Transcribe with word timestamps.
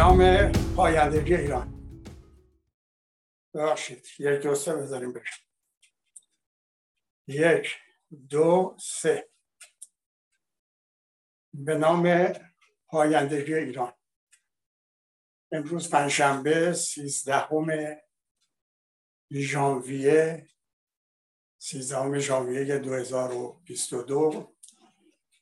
نام 0.00 0.52
پایندگی 0.76 1.34
ایران. 1.34 1.74
ببخشید 3.54 4.06
یک 4.18 4.42
دو 4.42 4.54
سه 4.54 4.76
بذاریم 4.76 5.12
بشه. 5.12 5.34
یک 7.26 7.76
دو 8.30 8.76
سه. 8.80 9.30
به 11.54 11.78
نام 11.78 12.32
پایندگی 12.86 13.54
ایران. 13.54 13.92
امروز 15.52 15.90
پنجشنبه 15.90 16.72
سیزدهم 16.72 17.96
ژانویه 19.32 20.46
سیزدهم 21.58 22.18
ژانویه 22.18 22.78
2022 22.78 24.56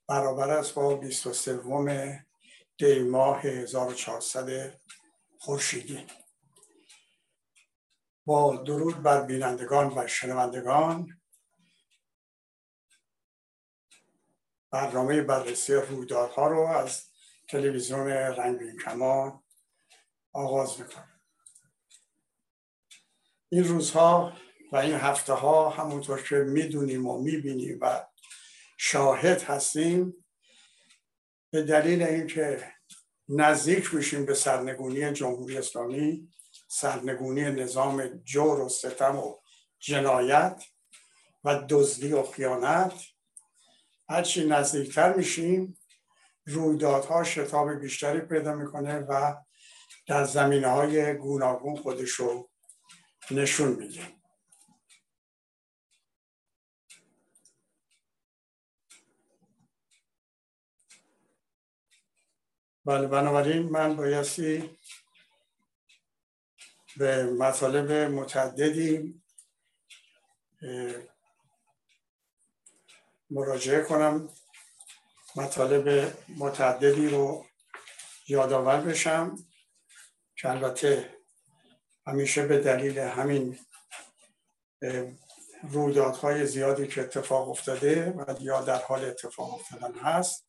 برابر 0.08 0.50
است 0.50 0.74
با 0.74 0.96
23 0.96 1.56
دی 2.78 2.98
ماه 2.98 3.40
1400 3.40 4.80
خورشیدی. 5.38 6.06
با 8.26 8.56
درود 8.56 9.02
بر 9.02 9.22
بینندگان 9.22 9.98
و 9.98 10.06
شنوندگان. 10.06 11.20
برنامه 14.70 15.22
بررسی 15.22 15.74
رویدادها 15.74 16.48
رو 16.48 16.60
از 16.60 17.04
تلویزیون 17.48 18.06
رنگین 18.08 18.78
کمان 18.78 19.42
آغاز 20.32 20.80
می‌کنم. 20.80 21.20
این 23.48 23.64
روزها 23.64 24.32
و 24.72 24.76
این 24.76 24.94
هفته 24.94 25.32
ها 25.32 25.70
همونطور 25.70 26.22
که 26.22 26.36
می‌دونیم 26.36 27.06
و 27.06 27.18
می‌بینیم 27.18 27.78
و 27.80 28.06
شاهد 28.78 29.42
هستیم 29.42 30.24
به 31.50 31.62
دلیل 31.62 32.02
اینکه 32.02 32.72
نزدیک 33.28 33.94
میشیم 33.94 34.26
به 34.26 34.34
سرنگونی 34.34 35.12
جمهوری 35.12 35.58
اسلامی 35.58 36.28
سرنگونی 36.68 37.42
نظام 37.42 38.06
جور 38.06 38.60
و 38.60 38.68
ستم 38.68 39.16
و 39.16 39.36
جنایت 39.78 40.64
و 41.44 41.64
دزدی 41.68 42.12
و 42.12 42.22
خیانت 42.22 42.92
هرچی 44.08 44.46
نزدیکتر 44.46 45.12
میشیم 45.12 45.78
رویدادها 46.46 47.24
شتاب 47.24 47.74
بیشتری 47.74 48.20
پیدا 48.20 48.54
می‌کنه 48.54 48.98
و 48.98 49.34
در 50.06 50.24
زمینه 50.24 50.68
های 50.68 51.14
گوناگون 51.14 51.76
خودش 51.76 52.10
رو 52.10 52.50
نشون 53.30 53.68
میده. 53.68 54.17
بله 62.88 63.06
بنابراین 63.06 63.62
من 63.62 63.96
بایستی 63.96 64.78
به 66.96 67.24
مطالب 67.24 67.92
متعددی 67.92 69.20
مراجعه 73.30 73.82
کنم 73.82 74.28
مطالب 75.36 76.14
متعددی 76.38 77.08
رو 77.08 77.46
یادآور 78.28 78.80
بشم 78.80 79.36
که 80.36 80.50
البته 80.50 81.14
همیشه 82.06 82.46
به 82.46 82.58
دلیل 82.58 82.98
همین 82.98 83.58
رویدادهای 85.62 86.46
زیادی 86.46 86.86
که 86.86 87.00
اتفاق 87.00 87.48
افتاده 87.48 88.10
و 88.10 88.34
یا 88.40 88.60
در 88.60 88.82
حال 88.82 89.04
اتفاق 89.04 89.54
افتادن 89.54 89.94
هست 89.94 90.48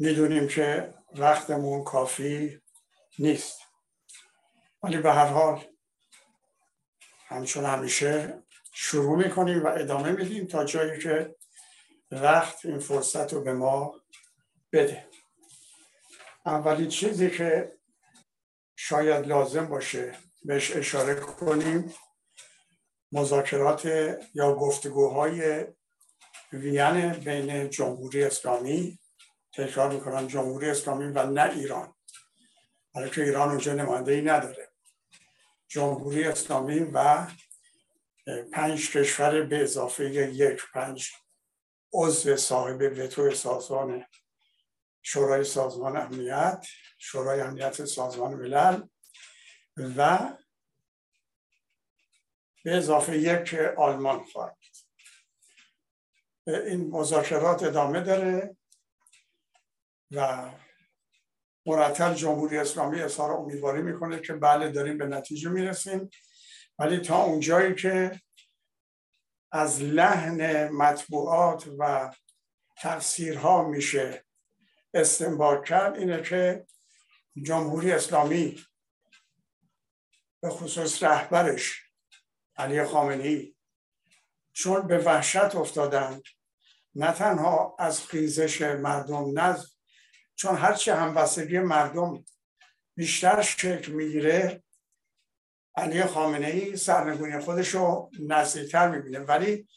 می‌دونیم 0.00 0.48
که 0.48 0.94
وقتمون 1.14 1.84
کافی 1.84 2.60
نیست. 3.18 3.60
ولی 4.82 4.96
به 4.98 5.12
هر 5.12 5.26
حال 5.26 5.64
همچون 7.26 7.64
همیشه 7.64 8.42
شروع 8.72 9.18
می‌کنیم 9.18 9.64
و 9.64 9.66
ادامه 9.66 10.12
میدیم 10.12 10.46
تا 10.46 10.64
جایی 10.64 11.00
که 11.00 11.36
وقت 12.10 12.66
این 12.66 12.78
فرصت 12.78 13.32
رو 13.32 13.40
به 13.40 13.52
ما 13.52 14.00
بده. 14.72 15.08
اولین 16.46 16.88
چیزی 16.88 17.30
که 17.30 17.72
شاید 18.76 19.26
لازم 19.26 19.66
باشه 19.66 20.18
بهش 20.44 20.76
اشاره 20.76 21.14
کنیم 21.14 21.94
مذاکرات 23.12 23.86
یا 24.34 24.54
گفتگوهای 24.54 25.66
وین 26.52 27.12
بین 27.12 27.70
جمهوری 27.70 28.24
اسلامی 28.24 28.99
تکرار 29.52 29.92
می‌کنم 29.92 30.26
جمهوری 30.26 30.70
اسلامی 30.70 31.04
و 31.04 31.26
نه 31.26 31.50
ایران. 31.50 31.94
برای 32.94 33.10
که 33.10 33.22
ایران 33.22 33.48
اونجا 33.48 33.72
نماینده 33.72 34.12
ای 34.12 34.22
نداره. 34.22 34.72
جمهوری 35.68 36.24
اسلامی 36.24 36.78
و 36.78 37.26
پنج 38.52 38.90
کشور 38.90 39.42
به 39.42 39.62
اضافه 39.62 40.04
یک 40.14 40.62
پنج 40.74 41.10
عضو 41.92 42.36
صاحب 42.36 42.98
وتو 42.98 43.30
سازمان 43.30 44.04
شورای 45.02 45.44
سازمان 45.44 45.96
امنیت 45.96 46.66
شورای 46.98 47.40
امنیت 47.40 47.84
سازمان 47.84 48.34
ملل 48.34 48.82
و 49.96 50.18
به 52.64 52.76
اضافه 52.76 53.18
یک 53.18 53.54
آلمان 53.76 54.24
خواهد. 54.24 54.56
این 56.46 56.90
مذاکرات 56.90 57.62
ادامه 57.62 58.00
داره. 58.00 58.56
و 60.10 60.50
مرتب 61.66 62.14
جمهوری 62.14 62.58
اسلامی 62.58 63.00
اظهار 63.00 63.30
امیدواری 63.30 63.82
می‌کنه 63.82 64.20
که 64.20 64.32
بله 64.32 64.70
داریم 64.70 64.98
به 64.98 65.06
نتیجه 65.06 65.50
می‌رسیم. 65.50 66.10
ولی 66.78 66.98
تا 66.98 67.22
اونجایی 67.22 67.74
که 67.74 68.20
از 69.52 69.82
لحن 69.82 70.68
مطبوعات 70.68 71.68
و 71.78 72.10
تفسیرها 72.76 73.68
میشه 73.68 74.24
استنباط 74.94 75.64
کرد 75.64 75.96
اینه 75.96 76.22
که 76.22 76.66
جمهوری 77.42 77.92
اسلامی 77.92 78.64
به 80.40 80.50
خصوص 80.50 81.02
رهبرش 81.02 81.82
علی 82.56 82.84
خامنه‌ای 82.84 83.54
چون 84.52 84.86
به 84.86 84.98
وحشت 84.98 85.54
افتادند 85.54 86.22
نه 86.94 87.12
تنها 87.12 87.76
از 87.78 88.06
خیزش 88.06 88.62
مردم 88.62 89.40
نه 89.40 89.56
چون 90.40 90.56
هرچی 90.56 90.90
همبستگی 90.90 91.58
مردم 91.58 92.24
بیشتر 92.96 93.42
شکل 93.42 93.92
می‌گیره 93.92 94.62
علی 95.76 96.02
خامنه 96.02 96.46
ای 96.46 96.76
سرنگونی 96.76 97.40
خودش 97.40 97.68
رو 97.68 98.10
نزدیکتر 98.20 98.88
می‌بینه. 98.88 99.18
ولی 99.18 99.68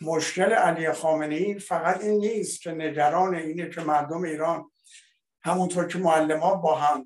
مشکل 0.00 0.52
علی 0.52 0.92
خامنه 0.92 1.34
ای 1.34 1.58
فقط 1.58 2.00
این 2.00 2.20
نیست 2.20 2.60
که 2.60 2.70
نگران 2.70 3.34
اینه 3.34 3.70
که 3.70 3.80
مردم 3.80 4.22
ایران 4.22 4.70
همونطور 5.42 5.86
که 5.86 5.98
معلمان 5.98 6.60
با 6.60 6.74
هم 6.74 7.04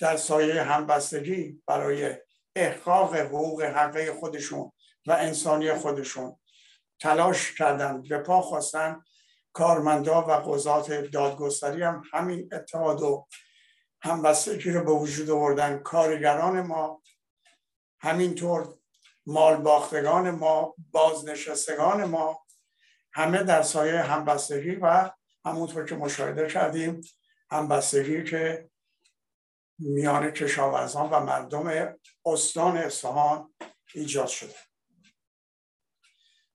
در 0.00 0.16
سایه 0.16 0.62
همبستگی 0.62 1.62
برای 1.66 2.16
احقاق 2.56 3.16
حقوق 3.16 3.62
حقه 3.62 4.12
خودشون 4.12 4.72
و 5.06 5.12
انسانی 5.12 5.74
خودشون 5.74 6.36
تلاش 7.00 7.54
کردن 7.54 8.02
به 8.02 8.18
پا 8.18 8.42
خواستن 8.42 9.02
کارمندا 9.52 10.22
و 10.22 10.30
قضات 10.30 10.92
دادگستری 10.92 11.82
هم 11.82 12.02
همین 12.12 12.48
اتحاد 12.52 13.02
و 13.02 13.26
همبستگی 14.02 14.70
رو 14.70 14.84
به 14.84 14.92
وجود 14.92 15.30
آوردن. 15.30 15.78
کارگران 15.78 16.60
ما 16.60 17.02
همینطور 18.00 18.74
مال 19.26 19.56
باختگان 19.56 20.30
ما 20.30 20.74
بازنشستگان 20.90 22.04
ما 22.04 22.46
همه 23.12 23.42
در 23.42 23.62
سایه 23.62 24.02
همبستگی 24.02 24.74
و 24.74 25.10
همونطور 25.44 25.86
که 25.86 25.94
مشاهده 25.94 26.48
کردیم 26.48 27.00
همبستگی 27.50 28.24
که 28.24 28.70
میان 29.78 30.30
کشاورزان 30.30 31.10
و 31.10 31.20
مردم 31.20 31.94
استان 32.24 32.76
اصفهان 32.76 33.54
ایجاد 33.94 34.28
شده. 34.28 34.54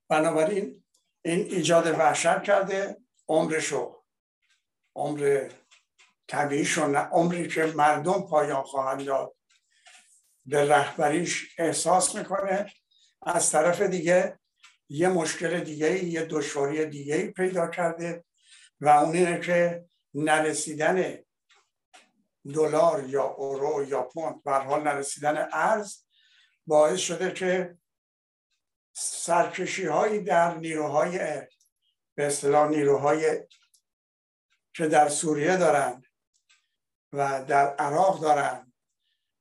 بنابراین 0.09 0.83
این 1.27 1.39
ایجاد 1.39 1.87
وحشت 1.87 2.43
کرده 2.43 2.97
عمرشو 3.27 4.03
عمر 4.95 5.49
طبیعیشو 6.27 6.87
نه 6.87 6.99
عمری 6.99 7.47
که 7.47 7.65
مردم 7.65 8.21
پایان 8.21 8.63
خواهند 8.63 9.05
داد. 9.05 9.35
به 10.45 10.69
رهبریش 10.69 11.55
احساس 11.57 12.15
می‌کنه. 12.15 12.71
از 13.21 13.51
طرف 13.51 13.81
دیگه 13.81 14.39
یه 14.89 15.07
مشکل 15.07 15.59
دیگه 15.59 16.03
یه 16.03 16.25
دشواری 16.25 16.85
دیگه 16.85 17.27
پیدا 17.27 17.67
کرده 17.67 18.25
و 18.81 18.89
اون 18.89 19.15
اینه 19.15 19.39
که 19.39 19.85
نرسیدن 20.13 21.17
دلار 22.53 23.09
یا 23.09 23.23
اورو 23.23 23.85
یا 23.87 24.01
پوند 24.01 24.43
به 24.43 24.51
حال 24.51 24.83
نرسیدن 24.83 25.47
ارز 25.53 25.95
باعث 26.67 26.99
شده 26.99 27.31
که 27.31 27.77
سرکشی 28.99 29.85
هایی 29.85 30.19
در 30.19 30.55
نیروهای 30.55 31.17
به 32.15 32.25
اصطلاح 32.25 32.69
نیروهای 32.69 33.47
که 34.73 34.87
در 34.87 35.09
سوریه 35.09 35.57
دارند 35.57 36.05
و 37.13 37.43
در 37.43 37.75
عراق 37.75 38.21
دارن 38.21 38.73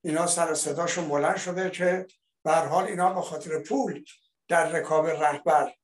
اینا 0.04 0.26
سر 0.26 0.54
صداشون 0.54 1.08
بلند 1.08 1.36
شده 1.36 1.70
که 1.70 2.06
به 2.44 2.54
حال 2.54 2.84
اینا 2.84 3.12
به 3.12 3.20
خاطر 3.20 3.58
پول 3.58 4.04
در 4.48 4.72
رکاب 4.72 5.06
رهبر 5.06 5.74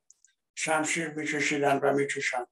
شمشیر 0.54 1.08
میکشیدن 1.08 1.78
و 1.78 1.92
می‌کشن. 1.92 2.46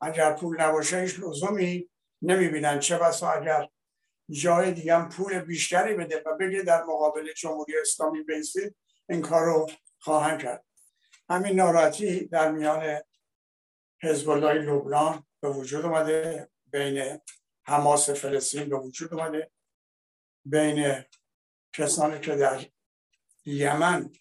اگر 0.00 0.32
پول 0.32 0.60
نباشه 0.60 1.00
هیچ 1.00 1.18
لزومی 1.18 1.90
نمی‌بینن. 2.22 2.78
چه 2.80 2.98
بسا 2.98 3.30
اگر 3.30 3.68
جای 4.30 4.72
دیگه 4.72 5.08
پول 5.08 5.38
بیشتری 5.38 5.94
بده 5.94 6.22
و 6.26 6.36
بگه 6.36 6.62
در 6.62 6.82
مقابل 6.82 7.32
جمهوری 7.32 7.78
اسلامی 7.80 8.22
بیستید 8.22 8.76
این 9.08 9.22
کار 9.22 9.44
رو 9.44 9.66
خواهند 10.00 10.42
کرد. 10.42 10.64
همین 11.28 11.56
ناراحتی 11.56 12.26
در 12.26 12.52
میان 12.52 13.00
حزب 14.02 14.30
الله 14.30 14.52
لبنان 14.52 15.26
به 15.40 15.48
وجود 15.48 15.84
اومده 15.84 16.50
بین 16.66 17.20
حماس 17.66 18.10
فلسطین 18.10 18.68
به 18.68 18.76
وجود 18.76 19.14
اومده 19.14 19.50
بین 20.44 21.04
کسانی 21.72 22.20
که 22.20 22.36
در 22.36 22.66
یمن 23.44 24.12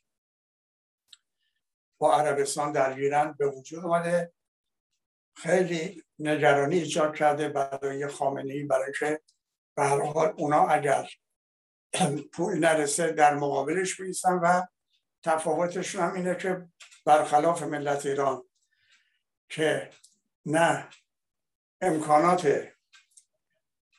با 1.99 2.13
عربستان 2.13 2.71
درگیرن 2.71 3.35
به 3.39 3.47
وجود 3.47 3.85
اومده. 3.85 4.33
خیلی 5.35 6.03
نگرانی 6.19 6.75
ایجاد 6.75 7.15
کرده 7.15 7.49
برای 7.49 8.07
خامنه 8.07 8.53
ای 8.53 8.63
برای 8.63 8.93
که 8.99 9.21
به 9.77 9.83
هر 9.83 10.01
حال 10.01 10.33
اونا 10.37 10.67
اگر 10.67 11.09
پول 12.33 12.59
نرسه 12.59 13.11
در 13.11 13.35
مقابلش 13.35 14.01
بیستن 14.01 14.33
و 14.33 14.61
تفاوتشون 15.23 16.01
هم 16.01 16.13
اینه 16.13 16.35
که 16.35 16.67
برخلاف 17.05 17.63
ملت 17.63 18.05
ایران 18.05 18.43
که 19.49 19.89
نه 20.45 20.89
امکانات 21.81 22.67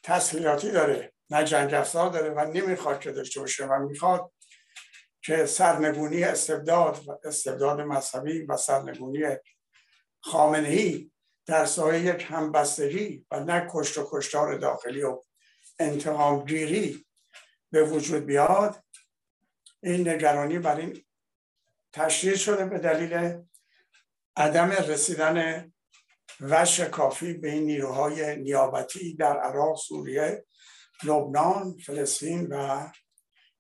تسلیحاتی 0.03 0.71
داره 0.71 1.13
نه 1.31 1.45
جنگ 1.45 1.75
افزار 1.75 2.11
داره 2.11 2.31
و 2.31 2.41
نمی‌خواد 2.53 3.01
که 3.01 3.13
داشته 3.13 3.41
باشه 3.41 3.67
و 3.67 3.79
می‌خواد 3.79 4.33
که 5.23 5.47
سرنگونی 5.47 6.25
استبداد 6.25 7.09
و 7.09 7.19
استبداد 7.25 7.81
مذهبی 7.81 8.43
و 8.43 8.57
سرنگونی 8.57 9.37
خامنهی 10.21 11.13
در 11.47 11.65
سایه 11.65 12.15
یک 12.15 12.27
همبستگی 12.31 13.27
و 13.31 13.41
نه 13.41 13.69
کشت 13.71 13.99
و 13.99 14.09
کشتار 14.13 14.59
داخلی 14.59 15.03
و 15.03 15.23
انتقامگیری 15.79 17.07
به 17.71 17.85
وجود 17.85 18.27
بیاد 18.27 18.85
این 19.83 20.09
نگرانی 20.09 20.59
بر 20.59 20.77
این 20.77 21.05
تشدید 21.93 22.37
شده 22.37 22.65
به 22.65 22.79
دلیل 22.79 23.43
عدم 24.37 24.71
رسیدن 24.71 25.73
وش 26.41 26.81
کافی 26.81 27.33
به 27.33 27.51
این 27.51 27.65
نیروهای 27.65 28.37
نیابتی 28.37 29.15
در 29.15 29.41
عراق، 29.41 29.77
سوریه، 29.77 30.45
لبنان، 31.05 31.77
فلسطین 31.87 32.47
و 32.47 32.89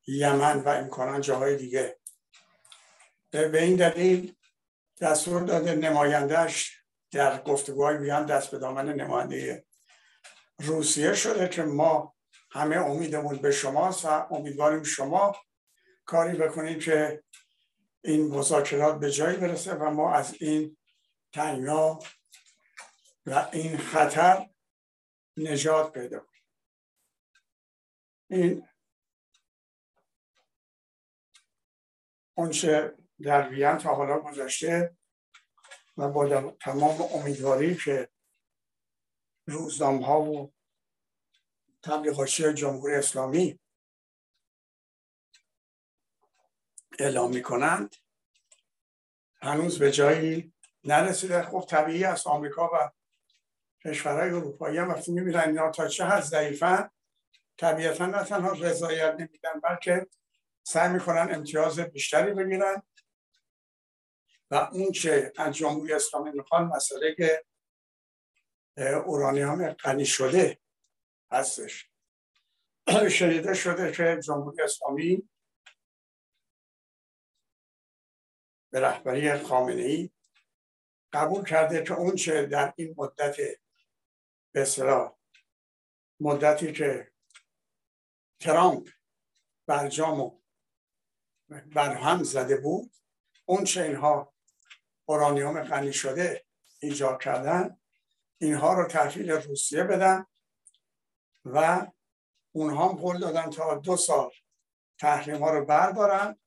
یمن 0.06 0.60
و 0.60 0.68
امکانا 0.68 1.20
جاهای 1.20 1.56
دیگه. 1.56 1.98
به 3.30 3.62
این 3.62 3.76
دلیل 3.76 4.34
دستور 5.00 5.42
داده 5.42 5.74
نمایندهش 5.74 6.80
در 7.12 7.42
گفتگوهای 7.42 7.98
بیان 7.98 8.26
دست 8.26 8.50
به 8.50 8.58
دامن 8.58 8.92
نماینده 8.92 9.64
روسیه 10.58 11.14
شده 11.14 11.48
که 11.48 11.62
ما 11.62 12.14
همه 12.50 12.76
امیدمون 12.76 13.36
به 13.36 13.50
شماست 13.50 14.04
و 14.04 14.26
امیدواریم 14.30 14.82
شما 14.82 15.36
کاری 16.04 16.38
بکنید 16.38 16.82
که 16.82 17.22
این 18.04 18.28
مذاکرات 18.28 19.00
به 19.00 19.10
جایی 19.10 19.36
برسه 19.36 19.74
و 19.74 19.90
ما 19.90 20.14
از 20.14 20.34
این 20.42 20.76
تنگنا 21.32 21.98
و 23.26 23.48
این 23.52 23.78
خطر 23.78 24.50
نجات 25.36 25.92
پیدا 25.92 26.18
کنیم. 26.20 26.44
این 28.30 28.68
اونچه 32.36 32.96
در 33.22 33.48
وین 33.48 33.78
تا 33.78 33.94
حالا 33.94 34.18
گذاشته 34.18 34.96
و 35.96 36.08
با 36.08 36.50
تمام 36.50 37.02
امیدواری 37.02 37.76
که 37.76 38.08
روزنامه 39.46 40.06
ها 40.06 40.22
و 40.22 40.52
تبلیغاتی 41.82 42.54
جمهوری 42.54 42.94
اسلامی 42.94 43.60
اعلام 46.98 47.30
می 47.30 47.42
کنند 47.42 47.96
هنوز 49.42 49.78
به 49.78 49.92
جایی 49.92 50.52
نرسیده. 50.84 51.42
خب 51.42 51.66
طبیعی 51.68 52.04
است. 52.04 52.26
آمریکا 52.26 52.70
و 52.74 52.90
کشورهای 53.84 54.30
اروپایی 54.30 54.78
هم 54.78 54.88
وقتی 54.88 55.12
می‌بینن 55.12 55.40
اینا 55.40 55.70
تا 55.70 55.88
چه 55.88 56.04
حد 56.04 56.22
ضعیفن 56.22 56.90
طبیعتا 57.58 58.06
نه 58.06 58.24
تنها 58.24 58.52
رضایت 58.52 59.14
نمیدن 59.14 59.60
بلکه 59.62 60.06
سعی 60.62 60.92
می‌کنن 60.92 61.34
امتیاز 61.34 61.80
بیشتری 61.80 62.34
بگیرن. 62.34 62.82
و 64.50 64.54
اون 64.54 64.92
که 64.92 65.32
از 65.36 65.54
جمهوری 65.54 65.92
اسلامی 65.92 66.30
می‌خوان 66.30 66.64
مسئله 66.64 67.14
که 67.14 67.44
اورانیوم 69.06 69.72
غنی 69.72 70.06
شده 70.06 70.58
هستش. 71.32 71.90
شنیده 73.18 73.54
شده 73.54 73.92
که 73.92 74.20
جمهوری 74.24 74.62
اسلامی 74.62 75.28
به 78.70 78.80
رهبری 78.80 79.38
خامنه 79.38 79.82
ای 79.82 80.10
قبول 81.12 81.44
کرده 81.44 81.82
که 81.82 81.94
اون 81.94 82.16
چه 82.16 82.46
در 82.46 82.74
این 82.76 82.94
مدت 82.98 83.36
به 84.52 84.66
مدتی 86.20 86.72
که 86.72 87.12
ترامپ 88.40 88.88
برجام 89.66 90.20
و 90.20 90.40
برهم 91.74 92.22
زده 92.22 92.56
بود 92.56 92.92
اون 93.44 93.64
چه 93.64 93.82
اینها 93.82 94.34
اورانیوم 95.08 95.62
غنی 95.62 95.92
شده 95.92 96.44
ایجاد 96.82 97.22
کردن 97.22 97.80
اینها 98.38 98.74
رو 98.74 98.88
تحویل 98.88 99.30
روسیه 99.30 99.84
بدن 99.84 100.26
و 101.44 101.86
اونها 102.52 102.88
هم 102.88 102.96
قول 102.96 103.18
دادن 103.18 103.50
تا 103.50 103.74
دو 103.74 103.96
سال 103.96 104.30
تحریم 104.98 105.42
ها 105.42 105.50
رو 105.50 105.64
بردارن. 105.64 106.38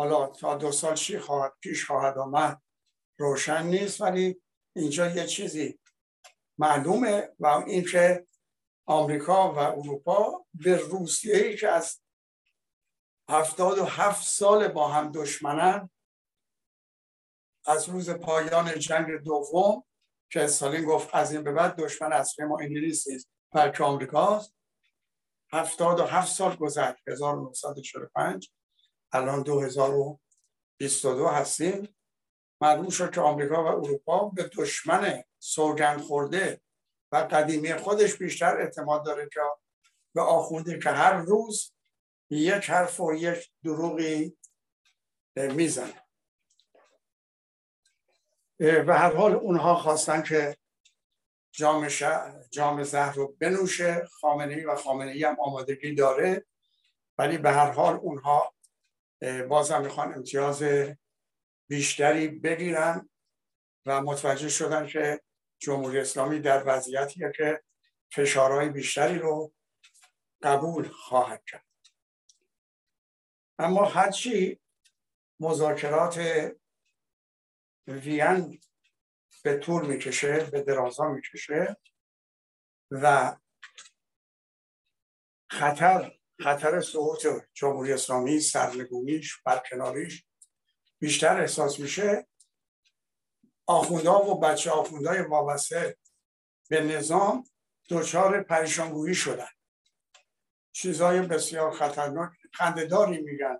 حالا 0.00 0.26
تا 0.26 0.54
دو 0.54 0.72
سال 0.72 0.94
چی 0.94 1.18
خواهد 1.18 1.52
پیش 1.60 1.86
خواهد 1.86 2.18
آمد 2.18 2.62
روشن 3.18 3.66
نیست 3.66 4.00
ولی 4.00 4.42
اینجا 4.76 5.06
یه 5.06 5.26
چیزی 5.26 5.80
معلومه 6.58 7.28
و 7.40 7.46
این 7.46 7.84
که 7.84 8.26
آمریکا 8.86 9.52
و 9.52 9.58
اروپا 9.58 10.46
به 10.54 10.76
روسیه 10.76 11.36
ای 11.36 11.56
که 11.56 11.68
از 11.68 12.00
هفتاد 13.30 13.78
و 13.78 13.84
هفت 13.84 14.26
سال 14.26 14.68
با 14.68 14.88
هم 14.88 15.12
دشمنن 15.12 15.90
از 17.66 17.88
روز 17.88 18.10
پایان 18.10 18.78
جنگ 18.78 19.06
دوم 19.24 19.84
که 20.32 20.44
استالین 20.44 20.84
گفت 20.84 21.14
از 21.14 21.32
این 21.32 21.44
به 21.44 21.52
بعد 21.52 21.76
دشمن 21.76 22.12
اصلی 22.12 22.44
ما 22.44 22.58
انگلیس 22.60 23.08
نیست 23.08 23.28
بلکه 23.52 23.84
آمریکاست 23.84 24.54
هفتاد 25.52 26.00
و 26.00 26.04
هفت 26.04 26.32
سال 26.32 26.56
گذشت 26.56 27.08
1945 27.08 28.50
الان 29.12 29.42
2022 29.42 31.26
هستیم. 31.26 31.96
معلوم 32.60 32.90
شد 32.90 33.14
که 33.14 33.20
آمریکا 33.20 33.64
و 33.64 33.66
اروپا 33.66 34.28
به 34.28 34.50
دشمن 34.58 35.24
سوگن 35.38 35.98
خورده 35.98 36.60
و 37.12 37.16
قدیمی 37.16 37.74
خودش 37.74 38.16
بیشتر 38.16 38.56
اعتماد 38.56 39.04
داره 39.04 39.28
که 39.32 39.40
به 40.14 40.20
آخونده 40.20 40.78
که 40.78 40.90
هر 40.90 41.12
روز 41.12 41.72
یک 42.30 42.70
حرف 42.70 43.00
و 43.00 43.14
یک 43.14 43.50
دروغی 43.64 44.36
می‌زنه. 45.36 46.02
و 48.60 48.98
هر 48.98 49.16
حال 49.16 49.34
اونها 49.34 49.74
خواستن 49.74 50.22
که 50.22 50.56
جام, 51.52 51.88
جام 52.50 52.82
زهر 52.82 53.12
رو 53.12 53.36
بنوشه. 53.40 54.06
خامنه 54.20 54.66
و 54.66 54.76
خامنه 54.76 55.26
هم 55.26 55.40
آمادگی 55.40 55.94
داره. 55.94 56.46
ولی 57.18 57.38
به 57.38 57.50
هر 57.50 57.70
حال 57.70 57.96
اونها 57.96 58.54
بازم 59.48 59.82
می‌خوان 59.82 60.14
امتیاز 60.14 60.62
بیشتری 61.68 62.28
بگیرن 62.28 63.10
و 63.86 64.02
متوجه 64.02 64.48
شدن 64.48 64.86
که 64.86 65.20
جمهوری 65.58 65.98
اسلامی 65.98 66.38
در 66.40 66.62
وضعیتیه 66.66 67.32
که 67.36 67.62
فشارهای 68.12 68.68
بیشتری 68.68 69.18
رو 69.18 69.52
قبول 70.42 70.88
خواهد 70.88 71.44
کرد. 71.44 71.66
اما 73.58 73.84
هرچی 73.84 74.60
مذاکرات 75.40 76.20
وین 77.88 78.60
به 79.44 79.58
طول 79.58 79.86
می‌کشه 79.86 80.44
به 80.44 80.62
درازا 80.62 81.08
می‌کشه 81.08 81.76
و 82.90 83.36
خطر 85.50 86.19
خطر 86.42 86.80
سقوط 86.80 87.26
جمهوری 87.54 87.92
اسلامی 87.92 88.40
سرنگونیش 88.40 89.42
برکناریش 89.44 90.24
بیشتر 90.98 91.40
احساس 91.40 91.80
میشه. 91.80 92.26
آخوندها 93.66 94.30
و 94.30 94.40
بچه 94.40 94.70
آخوندهای 94.70 95.20
وابسته 95.20 95.96
به 96.68 96.80
نظام 96.80 97.44
دچار 97.90 98.42
پریشانگویی 98.42 99.14
شدن. 99.14 99.48
چیزهای 100.72 101.20
بسیار 101.20 101.70
خطرناک 101.70 102.30
خندهداری 102.52 103.20
میگن 103.20 103.58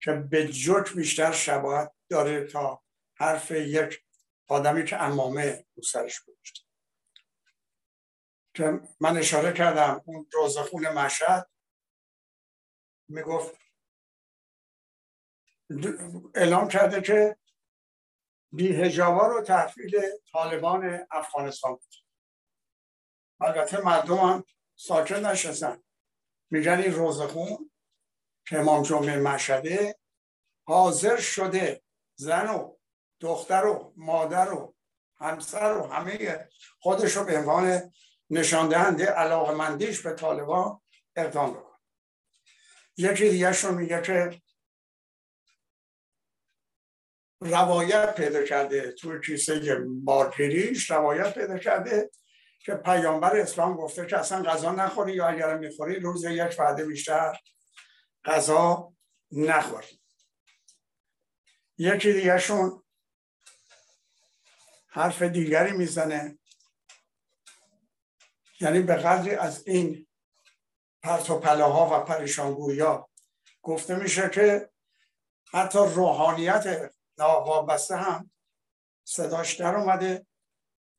که 0.00 0.12
به 0.12 0.48
جوک 0.48 0.92
بیشتر 0.92 1.32
شباهت 1.32 1.92
داره 2.08 2.46
تا 2.46 2.82
حرف 3.14 3.50
یک 3.50 4.04
آدمی 4.48 4.84
که 4.84 5.02
امامه 5.02 5.66
رو 5.76 5.82
سرش 5.82 6.20
گذاشته. 6.20 6.60
که 8.54 8.80
من 9.00 9.16
اشاره 9.16 9.52
کردم 9.52 10.02
اون 10.04 10.26
روزخون 10.32 10.88
مشهد 10.88 11.50
می‌گفت 13.12 13.54
اعلام 16.34 16.68
کرده 16.68 17.02
که 17.02 17.36
بیهجابا 18.52 19.26
رو 19.26 19.42
تحویل 19.42 20.00
طالبان 20.32 21.06
افغانستان 21.10 21.72
بود. 21.72 21.94
البته 23.40 23.80
مردم 23.80 24.16
هم 24.16 24.44
ساکن 24.74 25.26
نشستن. 25.26 25.82
میگن 26.50 26.78
این 26.78 26.94
روزخون 26.94 27.70
که 28.48 28.58
امام 28.58 28.82
جمعه 28.82 29.20
مشهده 29.20 29.98
حاضر 30.66 31.20
شده 31.20 31.82
زن 32.14 32.48
و 32.48 32.76
دختر 33.20 33.66
و 33.66 33.92
مادر 33.96 34.52
و 34.52 34.74
همسر 35.16 35.76
و 35.76 35.86
همه 35.86 36.48
خودش 36.80 37.16
رو 37.16 37.24
به 37.24 37.38
عنوان 37.38 37.92
نشان 38.30 38.68
دهنده 38.68 39.06
علاقمندیش 39.06 40.00
به 40.00 40.14
طالبان 40.14 40.80
اقدام 41.16 41.50
بکنه. 41.50 41.71
یکی 42.96 43.30
دیگه 43.30 43.70
میگه 43.70 44.02
که 44.02 44.40
روایت 47.40 48.14
پیدا 48.14 48.42
کرده 48.42 48.92
توی 48.92 49.20
کیسه 49.26 49.78
بارپیریش 49.86 50.90
روایت 50.90 51.34
پیدا 51.34 51.58
کرده 51.58 52.10
که 52.58 52.74
پیامبر 52.74 53.36
اسلام 53.36 53.76
گفته 53.76 54.06
که 54.06 54.18
اصلا 54.18 54.42
غذا 54.42 54.72
نخوری 54.72 55.12
یا 55.14 55.26
اگر 55.26 55.58
می‌خوری 55.58 56.00
روز 56.00 56.24
یک 56.24 56.56
وعده 56.58 56.84
بیشتر 56.84 57.38
غذا 58.24 58.92
نخوری. 59.32 60.00
یکی 61.78 62.12
دیگه 62.12 62.38
شون 62.38 62.82
حرف 64.88 65.22
دیگری 65.22 65.72
می‌زنه. 65.72 66.38
یعنی 68.60 68.80
به 68.80 68.94
قدری 68.94 69.34
از 69.34 69.66
این 69.68 70.06
پرت 71.02 71.30
و 71.30 71.38
پله 71.38 71.64
ها 71.64 72.04
و 72.06 73.04
گفته 73.62 73.94
میشه 73.94 74.30
که 74.30 74.70
حتی 75.52 75.78
روحانیت 75.78 76.92
ناوابسته 77.18 77.96
هم 77.96 78.30
صداش 79.04 79.54
در 79.54 79.76
اومده 79.76 80.26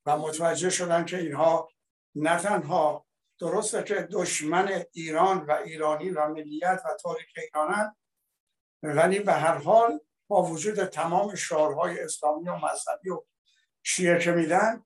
و 0.06 0.18
متوجه 0.18 0.70
شدن 0.70 1.06
که 1.06 1.18
اینها 1.18 1.70
نه 2.16 2.40
تنها 2.40 3.06
درسته 3.40 3.84
که 3.84 4.08
دشمن 4.12 4.84
ایران 4.92 5.46
و 5.46 5.52
ایرانی 5.52 6.10
و 6.10 6.28
ملیت 6.28 6.82
و 6.86 6.90
تاریخ 7.02 7.32
ایرانن 7.38 7.96
ولی 8.84 9.20
به 9.20 9.34
هر 9.34 9.58
حال 9.58 10.00
با 10.28 10.44
وجود 10.44 10.86
تمام 10.86 11.36
شعارهای 11.36 12.00
اسلامی 12.00 12.50
و 12.50 12.56
مذهبی 12.56 13.10
و 13.10 13.24
شیعه 13.84 14.20
که 14.20 14.32
میدن 14.32 14.86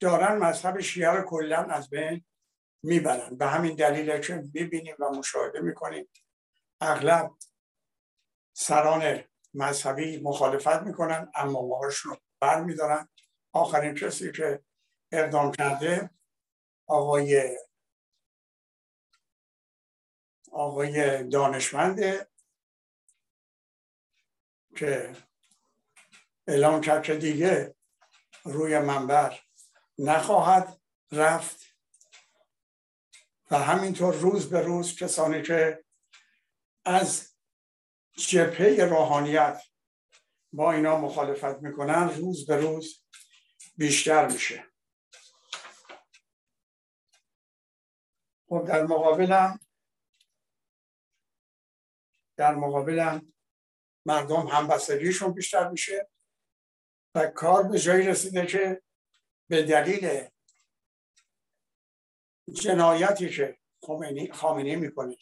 دارن 0.00 0.38
مذهب 0.38 0.80
شیعه 0.80 1.10
رو 1.10 1.22
کلا 1.22 1.62
از 1.62 1.90
بین 1.90 2.24
می‌برن. 2.82 3.36
به 3.36 3.46
همین 3.46 3.76
دلیل 3.76 4.18
که 4.18 4.34
می‌بینیم 4.34 4.96
و 4.98 5.10
مشاهده 5.10 5.60
می‌کنیم. 5.60 6.08
اغلب 6.80 7.30
سران 8.52 9.24
مذهبی 9.54 10.20
مخالفت 10.20 10.82
می‌کنن 10.82 11.32
اما 11.34 11.66
ماهاشون 11.66 12.12
رو 12.12 12.18
بر 12.40 12.64
میدارن 12.64 13.08
آخرین 13.52 13.94
کسی 13.94 14.32
که 14.32 14.62
اقدام 15.12 15.52
کرده 15.52 16.10
آقای 16.86 17.58
آقای 20.52 21.24
دانشمنده 21.28 22.28
که 24.76 25.16
اعلام 26.46 26.80
کرد 26.80 27.02
که 27.02 27.14
دیگه 27.14 27.74
روی 28.44 28.78
منبر 28.78 29.40
نخواهد 29.98 30.80
رفت. 31.12 31.67
و 33.50 33.58
همینطور 33.58 34.14
روز 34.14 34.50
به 34.50 34.60
روز 34.60 34.96
کسانی 34.96 35.42
که 35.42 35.84
از 36.84 37.34
جبهه 38.16 38.84
روحانیت 38.84 39.62
با 40.52 40.72
اینا 40.72 40.98
مخالفت 40.98 41.62
می‌کنن 41.62 42.08
روز 42.08 42.46
به 42.46 42.56
روز 42.56 43.04
بیشتر 43.76 44.28
میشه. 44.28 44.64
خب 48.48 48.64
در 48.68 48.82
مقابلم 48.82 49.60
در 52.36 52.54
مقابلم 52.54 53.32
مردم 54.06 54.46
همبستگیشون 54.46 55.32
بیشتر 55.32 55.68
میشه 55.68 56.08
و 57.14 57.26
کار 57.26 57.62
به 57.62 57.78
جایی 57.78 58.06
رسیده 58.06 58.46
که 58.46 58.82
به 59.48 59.62
دلیل 59.62 60.28
جنایتی 62.52 63.28
که 63.28 63.58
خامنه 64.32 64.76
می‌کنه. 64.76 65.16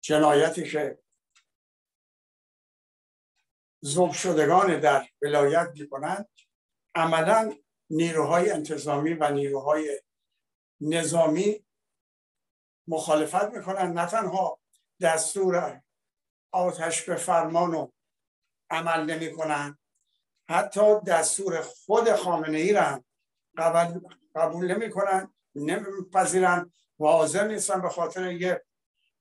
جنایتی 0.00 0.70
که 0.70 1.02
زوب 3.80 4.12
شدگان 4.12 4.80
در 4.80 5.08
ولایت 5.22 5.70
می‌کنند 5.74 6.28
عملا 6.94 7.56
نیروهای 7.90 8.50
انتظامی 8.50 9.14
و 9.14 9.30
نیروهای 9.30 10.02
نظامی 10.80 11.66
مخالفت 12.88 13.44
می‌کنن. 13.44 13.92
نه 13.92 14.06
تنها 14.06 14.60
دستور 15.00 15.82
آتش 16.52 17.02
به 17.02 17.16
فرمان 17.16 17.72
رو 17.72 17.92
عمل 18.70 19.04
نمی‌کنن 19.04 19.78
حتی 20.48 21.00
دستور 21.06 21.60
خود 21.60 22.12
خامنه 22.12 22.58
ای 22.58 22.72
را 22.72 23.04
قبول, 23.56 24.16
قبول 24.34 24.74
نمی‌کنن. 24.74 25.34
نمیپذیرن 25.54 26.72
و 27.00 27.04
حاضر 27.04 27.48
نیستن 27.48 27.82
به 27.82 27.88
خاطر 27.88 28.32
یه 28.32 28.64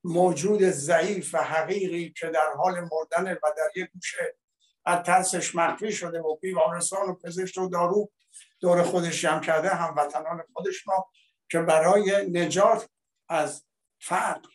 موجود 0.04 0.62
ضعیف 0.64 1.36
و 1.36 1.38
حقیقی 1.38 2.14
که 2.18 2.28
در 2.28 2.54
حال 2.58 2.74
مردن 2.74 3.34
و 3.34 3.54
در 3.58 3.82
یک 3.82 3.90
گوشه 3.92 4.38
از 4.86 5.04
ترسش 5.04 5.56
مخفی 5.56 5.92
شده 5.92 6.20
و 6.20 6.36
بیمارستان 6.36 7.10
و 7.10 7.14
پزشک 7.14 7.58
و 7.58 7.70
دارو 7.70 8.12
دور 8.60 8.84
خودش 8.84 9.22
جمع 9.22 9.42
کرده 9.42 9.70
هموطنان 9.70 10.44
خودش 10.54 10.88
را 10.88 11.10
که 11.52 11.60
برای 11.60 12.30
نجات 12.32 12.90
از 13.30 13.66
فقر 14.00 14.50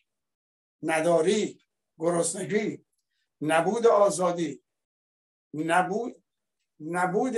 نداری 0.83 1.61
گرسنگی 1.99 2.85
نبود 3.41 3.87
آزادی 3.87 4.65
نبود 5.55 6.25
نبود 6.81 7.37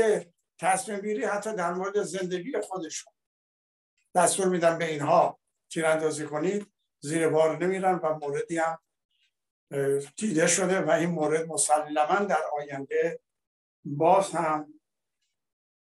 تصمیم 0.59 1.01
گیری 1.01 1.25
حتی 1.25 1.55
در 1.55 1.73
مورد 1.73 2.03
زندگی 2.03 2.61
خودشون. 2.61 3.16
دستور 4.17 4.49
میدن 4.49 4.79
به 4.79 4.91
اینها 4.91 5.41
تیراندازی 5.71 6.27
کنید 6.27 6.73
زیر 7.01 7.29
بار 7.29 7.65
نمیرن 7.65 7.95
و 7.95 8.15
موردی 8.15 8.59
هم 8.59 8.79
دیده 10.17 10.47
شده 10.47 10.81
و 10.81 10.91
این 10.91 11.11
مورد 11.11 11.47
مسلما 11.47 12.19
در 12.19 12.43
آینده 12.53 13.21
باز 13.85 14.31
هم 14.31 14.81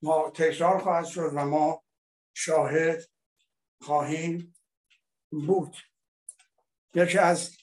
ما 0.01 0.29
تکرار 0.29 0.77
خواهد 0.77 1.05
شد 1.05 1.31
و 1.33 1.45
ما 1.45 1.83
شاهد 2.33 3.03
خواهیم 3.81 4.55
بود. 5.31 5.77
یکی 6.93 7.17
از 7.17 7.57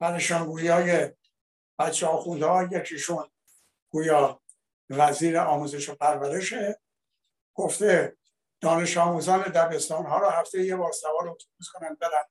پرشانگویی 0.00 0.68
های 0.68 1.12
بچه 1.78 2.06
آخونده 2.06 2.46
ها 2.46 2.62
یکیشون 2.62 3.30
گویا 3.90 4.42
وزیر 4.90 5.38
آموزش 5.38 5.88
و 5.88 5.94
پرورشه 5.94 6.80
گفته 7.54 8.17
دانش 8.60 8.98
آموزان 8.98 9.42
دبستان 9.42 10.06
ها 10.06 10.18
رو 10.18 10.28
هفته 10.28 10.64
یه 10.64 10.76
بار 10.76 10.92
سوار 10.92 11.28
اتوبوس 11.28 11.68
کنن 11.72 11.96
برن 12.00 12.24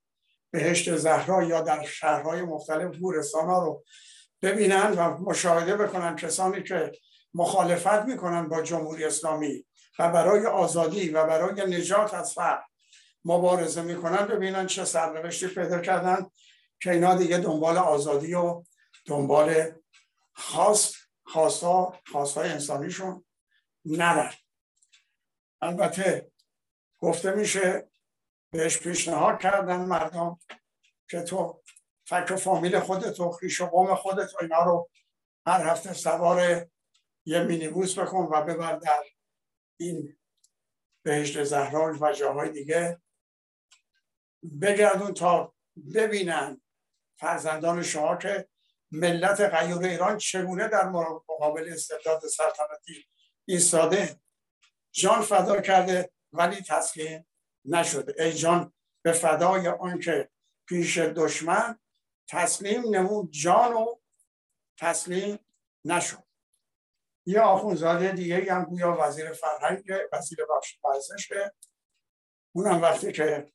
بهشت 0.52 0.96
زهرا 0.96 1.44
یا 1.44 1.62
در 1.62 1.84
شهرهای 1.86 2.42
مختلف 2.42 2.98
گورستان 2.98 3.46
ها 3.46 3.66
رو 3.66 3.84
ببینن 4.42 4.92
و 4.92 5.18
مشاهده 5.18 5.76
بکنن 5.78 6.16
کسانی 6.16 6.64
که 6.64 6.92
مخالفت 7.34 8.06
می‌کنن 8.06 8.50
با 8.50 8.62
جمهوری 8.62 9.06
اسلامی 9.06 9.66
و 10.00 10.12
برای 10.12 10.46
آزادی 10.46 11.10
و 11.10 11.26
برای 11.26 11.78
نجات 11.78 12.14
از 12.14 12.34
فقر 12.34 12.64
مبارزه 13.26 13.82
می‌کنن 13.82 14.28
ببینن 14.28 14.68
چه 14.68 14.86
سرنوشتی 14.86 15.48
پیدا 15.48 15.80
کردن 15.80 16.26
که 16.82 16.92
اینا 16.92 17.16
دیگه 17.16 17.38
دنبال 17.38 17.78
آزادی 17.78 18.34
و 18.34 18.64
دنبال 19.06 19.72
خاص 20.34 20.94
خاصا 21.26 21.94
خاصای 22.12 22.50
انسانیشون 22.50 23.26
نرن. 23.86 24.34
البته 25.62 26.32
گفته 27.00 27.32
میشه 27.32 27.90
بهش 28.52 28.78
پیشنهاد 28.78 29.40
کردن 29.40 29.86
مردم 29.86 30.40
که 31.10 31.22
تو 31.22 31.64
فکر 32.06 32.36
فامیل 32.36 32.80
خودت 32.80 33.20
و 33.20 33.32
خیش 33.32 33.62
و 33.62 33.66
قوم 33.66 33.96
خودت 33.96 34.34
و 34.34 34.38
اینا 34.42 34.64
رو 34.64 34.90
هر 35.46 35.70
هفته 35.70 35.94
سوار 35.94 36.68
یه 37.26 37.44
مینیبوس 37.44 38.00
بکن 38.00 38.18
و 38.32 38.42
ببر 38.42 38.76
در 38.76 39.04
این 39.80 40.18
بهشت 41.06 41.44
زهران 41.44 41.98
و 42.02 42.14
جاهای 42.14 42.50
دیگه. 42.50 43.02
بگردون 44.62 45.14
تا 45.14 45.56
ببینن 45.96 46.62
فرزندان 47.20 47.84
شما 47.84 48.16
که 48.16 48.48
ملت 48.92 49.42
غیور 49.42 49.84
ایران 49.84 50.18
چگونه 50.18 50.68
در 50.68 50.90
مقابل 50.90 51.70
استبداد 51.74 52.22
سلطنتی 52.22 53.08
ایستاده. 53.46 54.20
جان 54.92 55.22
فدا 55.22 55.62
کرده 55.62 56.12
ولی 56.34 56.62
تسلیم 56.62 57.28
نشده. 57.66 58.24
ای 58.24 58.34
جان 58.34 58.74
به 59.02 59.12
فدای 59.12 59.68
آنکه 59.68 60.30
پیش 60.68 60.98
دشمن 60.98 61.80
تسلیم 62.28 62.96
نمود 62.96 63.32
جان 63.32 63.74
و 63.74 63.96
تسلیم 64.78 65.40
نشد. 65.86 66.24
یه 67.26 67.42
آخونزاده 67.42 68.12
دیگه 68.12 68.54
هم 68.54 68.64
گویا 68.64 68.98
وزیر 69.00 69.32
فرهنگ 69.32 69.84
وزیر 70.14 70.40
بخش 70.56 70.80
ورزشه. 70.84 71.54
اونم 72.56 72.82
وقتی 72.82 73.12
که 73.12 73.54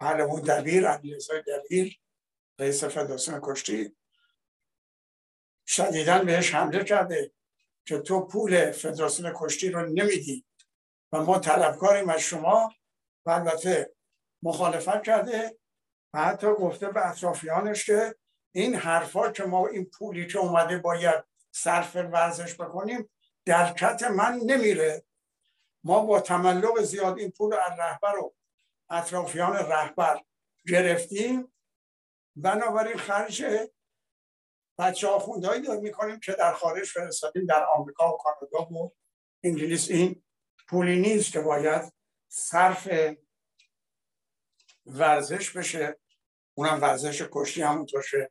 پهلوان 0.00 0.42
دبیر 0.42 0.88
علیرضا 0.88 1.34
دبیر 1.46 2.00
رئیس 2.58 2.84
فدراسیون 2.84 3.40
کشتی 3.42 3.96
شدیدن 5.66 6.26
بهش 6.26 6.54
حمله 6.54 6.84
کرده. 6.84 7.32
که 7.84 7.98
تو 7.98 8.26
پول 8.26 8.70
فدراسیون 8.70 9.32
کشتی 9.36 9.70
رو 9.70 9.86
نمیدی. 9.86 10.44
و 11.12 11.22
ما 11.22 11.38
طلبکاریم 11.38 12.08
از 12.08 12.20
شما 12.20 12.72
و 13.26 13.30
البته 13.30 13.94
مخالفت 14.42 15.02
کرده 15.02 15.58
و 16.14 16.24
حتی 16.24 16.46
گفته 16.46 16.90
به 16.90 17.06
اطرافیانش 17.10 17.86
که 17.86 18.14
این 18.52 18.74
حرفا 18.74 19.32
که 19.32 19.44
ما 19.44 19.66
این 19.66 19.84
پولی 19.84 20.26
که 20.26 20.38
اومده 20.38 20.78
باید 20.78 21.24
صرف 21.50 21.96
ورزش 21.96 22.54
بکنیم 22.54 23.10
در 23.44 23.72
کت 23.72 24.02
من 24.02 24.40
نمیره. 24.44 25.04
ما 25.84 26.00
با 26.04 26.20
تملق 26.20 26.82
زیاد 26.82 27.18
این 27.18 27.30
پول 27.30 27.54
از 27.54 27.78
رهبر 27.78 28.18
و 28.18 28.34
اطرافیان 28.90 29.56
رهبر 29.56 30.20
گرفتیم. 30.66 31.52
بنابراین 32.36 32.96
خرج 32.96 33.44
بچه 34.82 35.08
آخوندهایی 35.08 35.62
دار 35.62 35.76
می‌کنیم 35.76 36.20
که 36.20 36.32
در 36.32 36.52
خارج 36.54 36.88
فرستادیم 36.88 37.46
در 37.46 37.64
آمریکا 37.64 38.14
و 38.14 38.16
کانادا 38.16 38.72
و 38.72 38.94
انگلیس. 39.44 39.90
این 39.90 40.22
پولی 40.68 41.00
نیست 41.00 41.32
که 41.32 41.40
باید 41.40 41.92
صرف 42.28 42.88
ورزش 44.86 45.50
بشه. 45.50 46.00
اونم 46.54 46.80
ورزش 46.80 47.22
کشتی 47.32 47.62
همونطور 47.62 48.04
که 48.10 48.30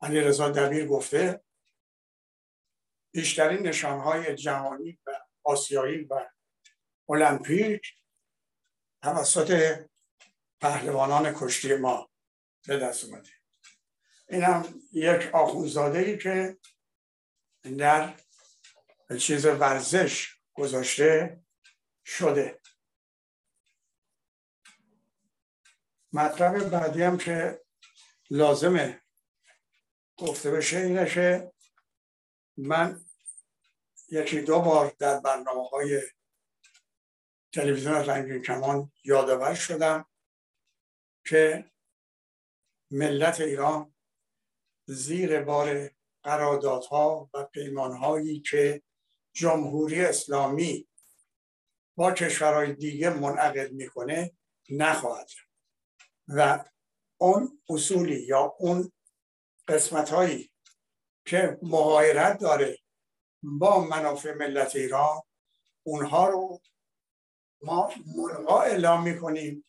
علی 0.00 0.20
رضا 0.20 0.50
دبیر 0.50 0.86
گفته. 0.86 1.44
بیشترین 3.14 3.66
نشانهای 3.66 4.34
جهانی 4.34 4.98
و 5.06 5.10
آسیایی 5.44 6.04
و 6.04 6.30
المپیک 7.08 7.94
توسط 9.02 9.80
پهلوانان 10.60 11.34
کشتی 11.34 11.74
ما 11.74 12.10
به 12.66 12.78
دست 12.78 13.04
اومده. 13.04 13.37
این 14.28 14.42
هم 14.42 14.82
یک 14.92 15.34
آخونزاده 15.34 16.16
که 16.16 16.58
در 17.78 18.14
چیز 19.18 19.46
ورزش 19.46 20.36
گذاشته 20.54 21.40
شده. 22.04 22.60
مطلب 26.12 26.68
بعدی 26.68 27.02
هم 27.02 27.18
که 27.18 27.64
لازمه 28.30 29.00
گفته 30.16 30.50
بشه 30.50 30.76
اینه 30.78 31.06
که 31.06 31.52
من 32.56 33.04
یکی 34.08 34.40
دو 34.40 34.60
بار 34.60 34.96
در 34.98 35.20
برنامه 35.20 35.68
های 35.68 36.02
تلویزیون 37.52 37.94
رنگین 37.94 38.42
کمان 38.42 38.92
یادآور 39.04 39.54
شدم 39.54 40.06
که 41.24 41.70
ملت 42.90 43.40
ایران 43.40 43.94
زیر 44.88 45.40
بار 45.40 45.90
قراردادها 46.22 47.30
و 47.34 47.44
پیمانهایی 47.44 48.40
که 48.40 48.82
جمهوری 49.32 50.04
اسلامی 50.04 50.88
با 51.96 52.12
کشورهای 52.12 52.72
دیگه 52.72 53.10
منعقد 53.10 53.72
می‌کنه 53.72 54.32
نخواهد 54.70 55.30
و 56.28 56.64
اون 57.20 57.62
اصولی 57.68 58.20
یا 58.20 58.56
اون 58.58 58.92
قسمت 59.68 60.10
هایی 60.10 60.50
که 61.26 61.58
مغایرت 61.62 62.38
داره 62.38 62.78
با 63.42 63.80
منافع 63.80 64.34
ملت 64.34 64.76
ایران 64.76 65.20
اونها 65.86 66.28
رو 66.28 66.60
ما 67.62 67.92
ملغا 68.16 68.62
اعلام 68.62 69.02
می‌کنیم 69.02 69.64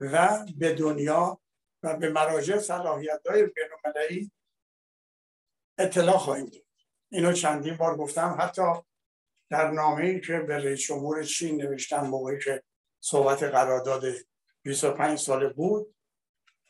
و 0.00 0.46
به 0.58 0.74
دنیا 0.74 1.40
و 1.82 1.96
به 1.96 2.08
مراجع 2.08 2.58
صلاحیت 2.58 3.26
های 3.26 3.46
بینالمللی 3.46 4.30
اطلاع 5.80 6.18
خواهیم 6.18 6.46
داد. 6.46 6.62
اینو 7.12 7.32
چندین 7.32 7.76
بار 7.76 7.96
گفتم 7.96 8.36
حتی 8.40 8.62
در 9.50 9.70
نامه 9.70 10.04
ای 10.04 10.20
که 10.20 10.38
به 10.38 10.56
رئیس 10.56 10.80
جمهور 10.80 11.24
چین 11.24 11.62
نوشتم 11.62 12.06
موقعی 12.06 12.38
که 12.44 12.62
صحبت 13.00 13.42
قرارداد 13.42 14.04
25 14.62 15.18
ساله 15.18 15.48
بود 15.48 15.94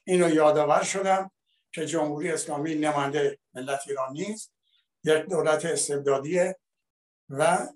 اینو 0.04 0.34
یادآور 0.34 0.82
شدم 0.82 1.30
که 1.72 1.86
جمهوری 1.86 2.30
اسلامی 2.30 2.74
نماینده 2.74 3.38
ملت 3.54 3.80
ایران 3.88 4.12
نیست 4.12 4.52
یک 5.04 5.26
دولت 5.26 5.64
استبدادیه 5.64 6.56
و 7.28 7.68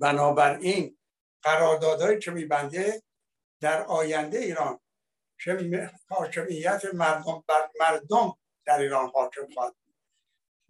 بنابراین 0.00 0.98
قراردادهایی 1.42 2.18
که 2.18 2.30
میبنده 2.30 3.02
در 3.60 3.82
آینده 3.82 4.38
ایران 4.38 4.80
که 5.44 5.90
حاکمیت 6.08 6.82
مردم 6.94 7.44
بر 7.48 7.70
مردم 7.80 8.36
در 8.64 8.78
ایران 8.78 9.10
حاکم 9.14 9.46
خواهد 9.54 9.74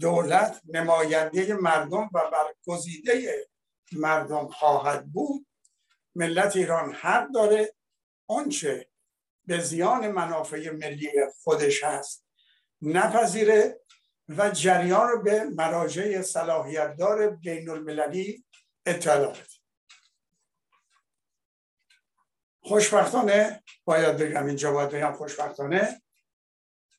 دولت 0.01 0.61
نماینده 0.69 1.55
مردم 1.55 2.11
و 2.15 2.31
برگزیده 2.31 3.47
مردم 3.93 4.49
خواهد 4.49 5.07
بود. 5.07 5.47
ملت 6.15 6.57
ایران 6.57 6.95
حق 6.95 7.31
داره. 7.31 7.75
آنچه 8.27 8.89
به 9.47 9.61
زیان 9.61 10.09
منافع 10.09 10.71
ملی 10.71 11.11
خودش 11.43 11.85
هست 11.85 12.27
نپذیره 12.83 13.81
و 14.29 14.51
جریان 14.51 15.09
رو 15.09 15.23
به 15.23 15.45
مراجع 15.45 16.23
صلاحیتدار 16.23 17.31
بین 17.31 17.71
المللی 17.71 18.45
اطلاع 18.87 19.37
خوشبختانه 22.61 23.63
باید 23.85 24.17
بگم 24.17 24.47
اینجا 24.47 24.73
باید 24.73 24.91
بگم 24.91 25.13
خوشبختانه 25.13 26.03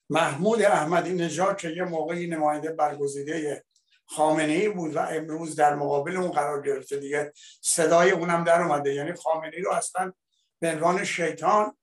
محمود 0.10 0.62
احمدی 0.62 1.14
نژاد 1.14 1.58
که 1.58 1.70
یه 1.70 1.84
موقعی 1.84 2.28
نماینده 2.28 2.72
برگزیده 2.72 3.66
خامنه 4.06 4.54
ای 4.54 4.70
بود 4.70 4.96
و 4.96 5.00
امروز 5.00 5.56
در 5.56 5.76
مقابل 5.76 6.18
اون 6.18 6.32
قرار 6.32 6.62
گرفته. 6.62 6.98
دیگه 6.98 7.34
صدای 7.62 8.12
اونم 8.12 8.44
در 8.44 8.62
اومده. 8.62 8.94
یعنی 8.94 9.14
خامنه 9.14 9.56
ای 9.56 9.62
رو 9.62 9.72
اصلا 9.72 10.14
به 10.60 10.72
عنوان 10.72 11.04
شیطان 11.04 11.78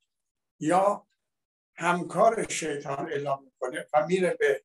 یا 0.61 1.07
همکار 1.77 2.49
شیطان 2.49 3.13
اعلام 3.13 3.45
می‌کنه 3.45 3.87
و 3.95 4.07
میره 4.07 4.37
به 4.41 4.63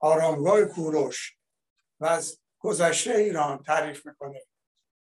آرامگاه 0.00 0.64
کوروش 0.64 1.36
و 2.00 2.06
از 2.06 2.40
گذشته 2.58 3.10
ایران 3.10 3.62
تعریف 3.62 4.06
می‌کنه 4.06 4.42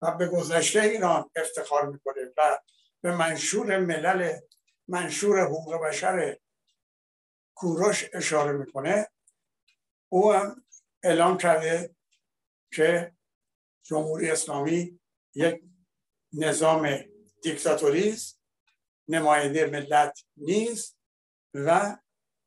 و 0.02 0.10
به 0.10 0.26
گذشته 0.26 0.80
ایران 0.80 1.30
افتخار 1.36 1.86
می‌کنه 1.86 2.22
و 2.36 2.58
به 3.00 3.16
منشور 3.16 3.78
ملل 3.78 4.38
منشور 4.88 5.40
حقوق 5.40 5.74
بشر 5.74 6.36
کوروش 7.60 8.10
اشاره 8.12 8.52
می‌کنه 8.52 9.08
او 10.08 10.32
هم 10.32 10.64
اعلام 11.02 11.38
کرده 11.38 11.94
که 12.72 13.14
جمهوری 13.82 14.30
اسلامی 14.30 15.00
یک 15.34 15.62
نظام 16.32 16.88
دیکتاتوری 17.42 18.10
است 18.10 18.40
نماینده 19.08 19.66
ملت 19.66 20.20
نیست 20.36 20.98
و 21.54 21.96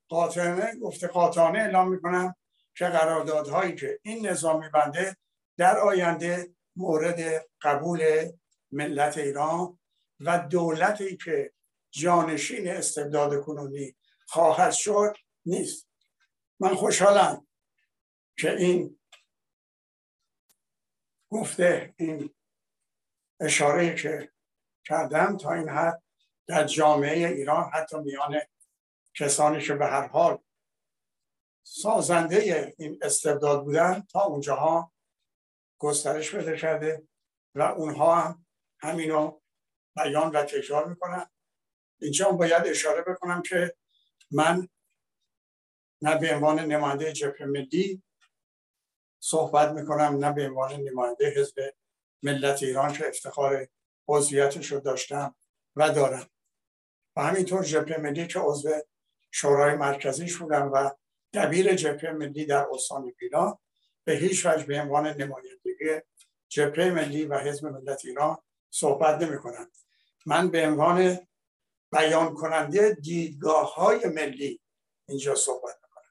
قاطعانه 0.09 0.75
گفته 0.79 1.07
قاطعانه 1.07 1.59
اعلام 1.59 1.91
می‌کنم 1.91 2.35
که 2.75 2.85
قراردادهایی 2.85 3.75
که 3.75 3.99
این 4.03 4.27
نظام 4.27 4.65
میبنده 4.65 5.17
در 5.57 5.77
آینده 5.77 6.55
مورد 6.75 7.45
قبول 7.61 8.31
ملت 8.71 9.17
ایران 9.17 9.79
و 10.19 10.47
دولتی 10.49 11.17
که 11.17 11.53
جانشین 11.91 12.67
استبداد 12.67 13.41
کنونی 13.41 13.95
خواهد 14.33 14.71
شد 14.71 15.15
نیست. 15.45 15.89
من 16.59 16.75
خوشحالم 16.75 17.47
که 18.39 18.51
این 18.55 18.99
گفته 21.29 21.93
این 21.97 22.35
اشاره 23.39 23.95
که 23.95 24.31
کردم 24.85 25.37
تا 25.37 25.53
این 25.53 25.69
حد 25.69 26.03
در 26.47 26.63
جامعه 26.63 27.27
ایران 27.27 27.69
حتی 27.73 27.97
میان 27.97 28.41
کسانی 29.15 29.61
که 29.61 29.73
به 29.73 29.85
هر 29.85 30.07
حال 30.07 30.43
سازنده 31.63 32.73
این 32.77 32.99
استبداد 33.01 33.63
بودن 33.63 34.01
تا 34.01 34.21
اونجاها 34.21 34.93
گسترش 35.77 36.35
بده 36.35 36.57
کرده 36.57 37.07
و 37.55 37.61
اونها 37.61 38.15
هم 38.15 38.45
همینو 38.79 39.41
بیان 39.95 40.31
و 40.31 40.43
تکرار 40.43 40.87
می‌کنن. 40.87 41.29
اینجا 42.01 42.31
باید 42.31 42.67
اشاره 42.67 43.01
بکنم 43.01 43.41
که 43.41 43.75
من 44.33 44.67
نه 46.01 46.17
به 46.17 46.35
عنوان 46.35 46.59
نماینده 46.59 47.13
جبهه 47.13 47.47
ملی 47.47 48.03
صحبت 49.19 49.71
می‌کنم 49.71 50.17
نه 50.25 50.31
به 50.31 50.47
عنوان 50.47 50.73
نماینده 50.73 51.33
حزب 51.37 51.73
ملت 52.23 52.63
ایران 52.63 52.93
که 52.93 53.07
افتخار 53.07 53.67
عضویتش 54.07 54.71
رو 54.71 54.79
داشتم 54.79 55.35
و 55.75 55.89
دارم. 55.89 56.29
و 57.15 57.21
همینطور 57.21 57.63
جبهه 57.63 57.99
ملی 57.99 58.27
که 58.27 58.39
عضو 58.39 58.69
شورای 59.31 59.75
مرکزیش 59.75 60.37
بودم 60.37 60.71
و 60.73 60.91
دبیر 61.33 61.75
جبهه 61.75 62.11
ملی 62.11 62.45
در 62.45 62.67
استان 62.71 63.13
ایران 63.21 63.57
به 64.03 64.13
هیچ 64.13 64.45
وجه 64.45 64.65
به 64.65 64.81
عنوان 64.81 65.07
نمایندگی 65.07 66.01
جبهه 66.49 66.91
ملی 66.91 67.25
و 67.25 67.37
حزب 67.37 67.65
ملت 67.65 68.05
ایران 68.05 68.37
صحبت 68.69 69.21
نمی 69.21 69.37
کنم 69.37 69.71
من 70.25 70.51
به 70.51 70.67
عنوان 70.67 71.27
بیان 71.93 72.33
کننده 72.33 72.93
دیدگاه 72.93 73.75
های 73.75 74.05
ملی 74.05 74.59
اینجا 75.07 75.35
صحبت 75.35 75.75
می‌کنم. 75.83 76.03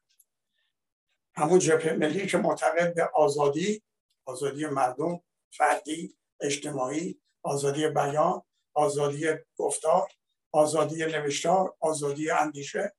همون 1.35 1.59
جبهه 1.59 1.93
ملی 1.93 2.27
که 2.27 2.39
معتقد 2.39 2.95
به 2.95 3.05
آزادی 3.15 3.83
آزادی 4.25 4.67
مردم 4.67 5.21
فردی 5.53 6.17
اجتماعی 6.41 7.21
آزادی 7.43 7.89
بیان 7.89 8.43
آزادی 8.75 9.27
گفتار 9.57 10.13
آزادی 10.53 11.05
نوشتار 11.05 11.77
آزادی 11.81 12.31
اندیشه 12.31 12.95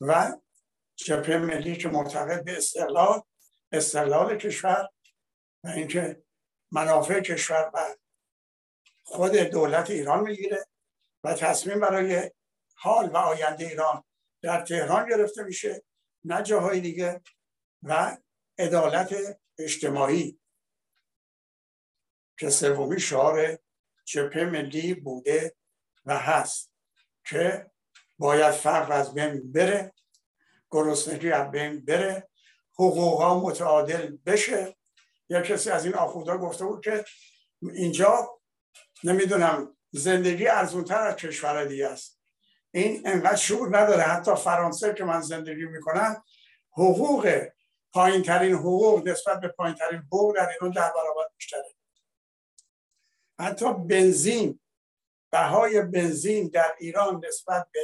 و 0.00 0.40
جبهه 0.96 1.38
ملی 1.38 1.76
که 1.76 1.88
معتقد 1.88 2.44
به 2.44 2.56
استقلال 2.56 3.22
استقلال 3.72 4.38
کشور 4.38 4.88
و 5.64 5.68
اینکه 5.68 6.22
منافع 6.72 7.20
کشور 7.20 7.70
و 7.74 7.96
خود 9.04 9.36
دولت 9.36 9.90
ایران 9.90 10.20
می‌گیره. 10.20 10.66
و 11.24 11.34
تصمیم 11.34 11.80
برای 11.80 12.30
حال 12.74 13.08
و 13.08 13.16
آینده 13.16 13.66
ایران 13.66 14.04
در 14.42 14.60
تهران 14.60 15.08
گرفته 15.08 15.42
میشه 15.42 15.82
نه 16.24 16.42
جاهای 16.42 16.80
دیگه 16.80 17.20
و 17.82 18.16
عدالت 18.58 19.40
اجتماعی. 19.58 20.40
که 22.38 22.50
سومی 22.50 23.00
شعار 23.00 23.58
جبهه 24.04 24.44
ملی 24.44 24.94
بوده 24.94 25.56
و 26.04 26.18
هست 26.18 26.72
که 27.24 27.70
باید 28.18 28.50
فقر 28.50 28.92
از 28.92 29.14
بین 29.14 29.52
بره 29.52 29.92
گرسنگی 30.70 31.30
از 31.32 31.50
بین 31.50 31.84
بره 31.84 32.28
حقوقا 32.74 33.40
متعادل 33.40 34.16
بشه. 34.26 34.76
یا 35.28 35.42
کسی 35.42 35.70
از 35.70 35.84
این 35.84 35.94
آخوندا 35.94 36.38
گفته 36.38 36.64
بود 36.64 36.84
که 36.84 37.04
اینجا 37.62 38.40
نمی‌دونم 39.04 39.77
زندگی 39.90 40.48
ارزونتر 40.48 41.06
از 41.06 41.16
کشور 41.16 41.64
دیگه 41.64 41.86
است. 41.88 42.20
این 42.70 43.02
انقدر 43.04 43.36
شعور 43.36 43.78
نداره. 43.78 44.02
حتی 44.02 44.34
فرانسه 44.34 44.94
که 44.94 45.04
من 45.04 45.20
زندگی 45.20 45.64
می‌کنم 45.64 46.22
حقوق 46.70 47.42
پایین 47.92 48.22
ترین 48.22 48.54
حقوق 48.54 49.08
نسبت 49.08 49.40
به 49.40 49.48
پایین 49.48 49.74
ترین 49.74 50.00
حقوق 50.00 50.36
در 50.36 50.48
ایران 50.48 50.70
ده 50.70 50.80
برابر 50.80 51.24
بیشتره. 51.36 51.74
حتی 53.40 53.74
بنزین 53.74 54.60
بهای 55.30 55.82
بنزین 55.82 56.48
در 56.48 56.74
ایران 56.78 57.24
نسبت 57.28 57.68
به 57.72 57.80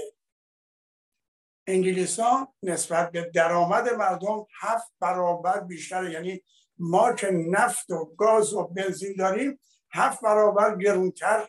انگلیسان 1.66 2.48
نسبت 2.62 3.12
به 3.12 3.30
درآمد 3.34 3.88
مردم 3.88 4.46
هفت 4.60 4.92
برابر 5.00 5.60
بیشتره. 5.60 6.12
یعنی 6.12 6.42
ما 6.78 7.12
که 7.12 7.30
نفت 7.30 7.90
و 7.90 8.04
گاز 8.04 8.54
و 8.54 8.64
بنزین 8.64 9.14
داریم 9.18 9.60
هفت 9.90 10.20
برابر 10.20 10.76
گرونتر 10.76 11.48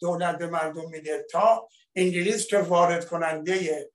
دولت 0.00 0.38
به 0.38 0.46
مردم 0.46 0.90
میده 0.90 1.26
تا 1.30 1.68
انگلیس 1.96 2.46
که 2.46 2.58
وارد 2.58 3.08
کننده 3.08 3.90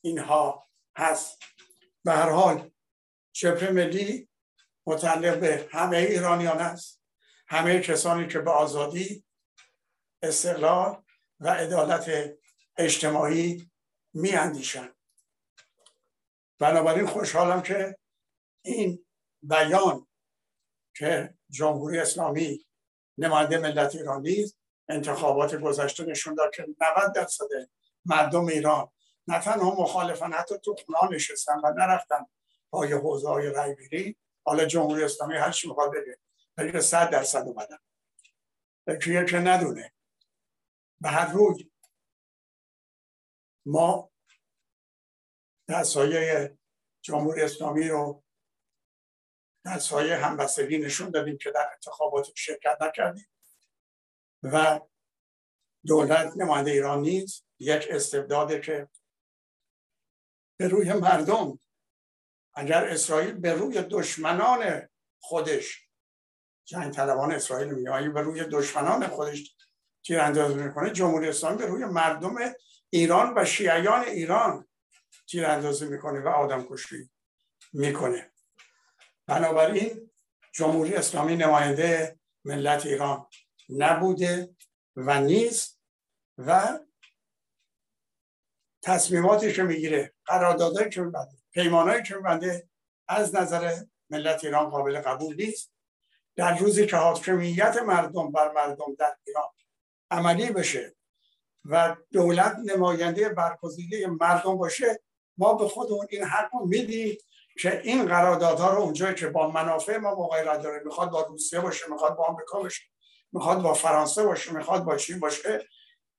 اینها 0.00 0.68
هست 0.96 1.38
به 2.04 2.12
هر 2.12 2.30
حال 2.30 2.70
جبهه 3.32 3.70
ملی 3.70 4.28
متعلق 4.86 5.40
به 5.40 5.68
همه 5.70 5.96
ایرانیان 5.96 6.58
است 6.58 7.02
همه 7.48 7.80
کسانی 7.80 8.28
که 8.28 8.38
به 8.38 8.50
آزادی 8.50 9.24
استقلال 10.22 11.02
و 11.40 11.48
عدالت 11.48 12.34
اجتماعی 12.76 13.70
می 14.14 14.30
اندیشن. 14.30 14.94
بنابراین 16.58 17.06
خوشحالم 17.06 17.62
که 17.62 17.98
این 18.64 19.06
بیان 19.42 20.06
که 20.96 21.34
جمهوری 21.50 21.98
اسلامی 21.98 22.66
نماینده 23.18 23.58
ملت 23.58 23.94
ایرانی 23.94 24.52
انتخابات 24.90 25.54
گذشته 25.54 26.04
نشون 26.04 26.34
داد 26.34 26.54
که 26.54 26.66
90 26.96 27.14
درصد 27.14 27.46
مردم 28.04 28.46
ایران 28.46 28.88
نه 29.26 29.40
تنها 29.40 29.74
مخالفن 29.74 30.32
حتی 30.32 30.54
تو 30.64 30.76
خونه 30.86 31.14
نشستن 31.14 31.60
و 31.64 31.72
نرفتن 31.76 32.26
پای 32.70 32.92
حوزه 32.92 33.28
های 33.28 33.46
رای 33.46 34.14
حالا 34.44 34.64
جمهوری 34.64 35.04
اسلامی 35.04 35.36
هر 35.36 35.50
چی 35.50 35.68
می‌خواد 35.68 35.90
بگه 35.90 36.18
ولی 36.56 36.80
100 36.80 37.10
درصد 37.10 37.46
اومدن. 37.46 37.78
کیه 39.02 39.24
که 39.24 39.38
ندونه. 39.38 39.92
به 41.00 41.08
هر 41.08 41.32
روی 41.32 41.70
ما 43.66 44.10
در 45.66 45.82
سایه 45.82 46.58
جمهوری 47.02 47.42
اسلامی 47.42 47.88
رو 47.88 48.22
در 49.64 49.78
سایه 49.78 50.16
همبستگی 50.16 50.78
نشون 50.78 51.10
دادیم 51.10 51.38
که 51.38 51.50
در 51.50 51.70
انتخابات 51.72 52.28
شرکت 52.34 52.76
نکردیم. 52.80 53.26
و 54.42 54.80
دولت 55.86 56.32
نماینده 56.36 56.70
ایران 56.70 57.00
نیز 57.00 57.42
یک 57.58 57.86
استبداده 57.90 58.60
که 58.60 58.88
به 60.56 60.68
روی 60.68 60.92
مردم 60.92 61.60
اگر 62.54 62.84
اسرائیل 62.84 63.32
به 63.32 63.52
روی 63.52 63.82
دشمنان 63.82 64.88
خودش 65.18 65.88
جنگ 66.64 66.92
طلبان 66.94 67.32
اسرائیل 67.32 67.68
میگه 67.68 68.08
به 68.08 68.20
روی 68.20 68.44
دشمنان 68.44 69.06
خودش 69.06 69.56
تیر 70.02 70.20
اندازی 70.20 70.54
می‌کنه 70.54 70.90
جمهوری 70.90 71.28
اسلامی 71.28 71.56
به 71.56 71.66
روی 71.66 71.84
مردم 71.84 72.34
ایران 72.90 73.34
و 73.36 73.44
شیعیان 73.44 74.00
ایران 74.04 74.68
تیر 75.30 75.46
اندازی 75.46 75.86
می‌کنه 75.86 76.20
و 76.20 76.28
آدم 76.28 76.66
کشی 76.70 77.10
می‌کنه. 77.72 78.32
بنابراین 79.26 80.10
جمهوری 80.52 80.94
اسلامی 80.94 81.36
نماینده 81.36 82.18
ملت 82.44 82.86
ایران. 82.86 83.26
نبوده 83.76 84.56
و 84.96 85.20
نیست 85.20 85.80
و 86.38 86.78
تصمیماتی 88.82 89.52
که 89.52 89.62
می‌گیره 89.62 90.14
قراردادهایی 90.24 90.90
که 90.90 91.00
میبنده 91.00 91.36
پیمانهایی 91.52 92.02
که 92.02 92.14
میبنده 92.14 92.68
از 93.08 93.34
نظر 93.34 93.76
ملت 94.10 94.44
ایران 94.44 94.70
قابل 94.70 95.00
قبول 95.00 95.36
نیست. 95.36 95.72
در 96.36 96.58
روزی 96.58 96.86
که 96.86 96.96
حاکمیت 96.96 97.76
مردم 97.76 98.32
بر 98.32 98.52
مردم 98.52 98.94
در 98.98 99.16
ایران 99.24 99.44
عملی 100.10 100.50
بشه 100.50 100.94
و 101.64 101.96
دولت 102.12 102.56
نماینده 102.64 103.28
برگزیده 103.28 104.06
مردم 104.06 104.56
باشه 104.58 105.02
ما 105.38 105.54
به 105.54 105.68
خودمون 105.68 106.06
این 106.10 106.24
حق 106.24 106.54
رو 106.54 106.66
میدیم 106.66 107.18
که 107.60 107.80
این 107.80 108.06
قراردادها 108.06 108.74
رو 108.74 108.80
اونجایی 108.80 109.14
که 109.14 109.26
با 109.26 109.50
منافع 109.50 109.96
ما 109.96 110.10
مغایرت 110.10 110.62
داره 110.62 110.82
می‌خواد 110.84 111.10
با 111.10 111.22
روسیه 111.22 111.60
باشه 111.60 111.84
می‌خواد 111.90 112.16
با 112.16 112.24
آمریکا 112.24 112.58
باشه. 112.58 112.82
می‌خواد 113.32 113.62
با 113.62 113.74
فرانسه 113.74 114.22
باشه 114.22 114.52
می‌خواد 114.52 114.84
با 114.84 114.96
چین 114.96 115.20
باشه 115.20 115.68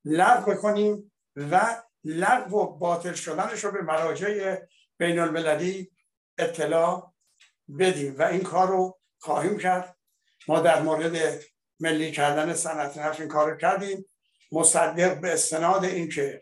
لغو 0.06 0.56
کنیم 0.56 1.12
و 1.36 1.84
لغو 2.04 2.60
و 2.60 2.78
باطل 2.78 3.13
شدنش 3.13 3.63
رو 3.63 3.71
به 3.71 3.82
مراجع 3.82 4.58
بین 4.97 5.19
المللی 5.19 5.91
اطلاع 6.38 7.13
بدیم. 7.80 8.15
و 8.17 8.24
این 8.24 8.41
کار 8.41 8.67
رو 8.67 9.00
خواهیم 9.19 9.58
کرد. 9.58 9.97
ما 10.47 10.60
در 10.60 10.82
مورد 10.82 11.43
ملی 11.80 12.12
کردن 12.12 12.54
صنعت 12.54 12.97
نفت 12.97 13.19
این 13.19 13.30
کار 13.30 13.58
کردیم. 13.58 14.10
مصدق 14.52 15.21
به 15.21 15.34
استناد 15.34 15.84
اینکه 15.84 16.41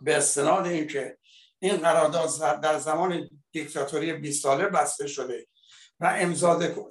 به 0.00 0.16
استناد 0.16 0.66
اینکه 0.66 1.18
این 1.58 1.76
قرارداد 1.76 2.60
در 2.60 2.78
زمان 2.78 3.28
دیکتاتوری 3.52 4.12
20 4.12 4.42
ساله 4.42 4.66
بسته 4.66 5.06
شده 5.06 5.46
و 6.00 6.06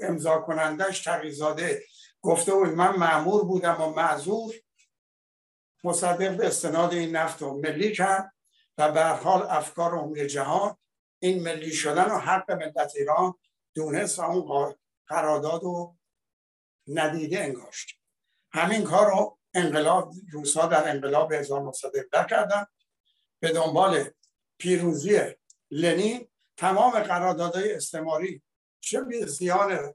امضا 0.01 0.39
کنندش 0.39 1.03
تقیزاده 1.03 1.83
گفته 2.21 2.53
بود 2.53 2.69
من 2.69 2.95
معمور 2.95 3.45
بودم 3.45 3.81
و 3.81 3.89
معذور 3.89 4.53
مصدق 5.83 6.37
به 6.37 6.47
استناد 6.47 6.93
این 6.93 7.15
نفت 7.15 7.41
رو 7.41 7.61
ملی 7.61 7.95
کرد 7.95 8.33
و 8.77 8.91
به 8.91 9.03
حال 9.03 9.41
افکار 9.41 9.97
عمومی 9.97 10.27
جهان 10.27 10.77
این 11.19 11.43
ملی 11.43 11.71
شدن 11.71 12.05
و 12.05 12.17
حق 12.17 12.51
ملت 12.51 12.93
ایران 12.95 13.33
دونست 13.75 14.19
و 14.19 14.21
اون 14.21 14.75
قرارداد 15.07 15.63
رو 15.63 15.97
ندیده 16.87 17.39
انگاشت. 17.39 17.99
همین 18.51 18.83
کار 18.83 19.07
رو 19.07 19.37
انقلاب 19.53 20.13
روسا 20.31 20.65
در 20.65 20.89
انقلاب 20.89 21.33
1917 21.33 22.25
کردن. 22.29 22.65
به 23.39 23.51
دنبال 23.51 24.09
پیروزی 24.57 25.19
لنین 25.71 26.27
تمام 26.57 26.99
قراردادهای 26.99 27.73
استعماری 27.73 28.43
چه 28.79 29.25
زیان 29.25 29.93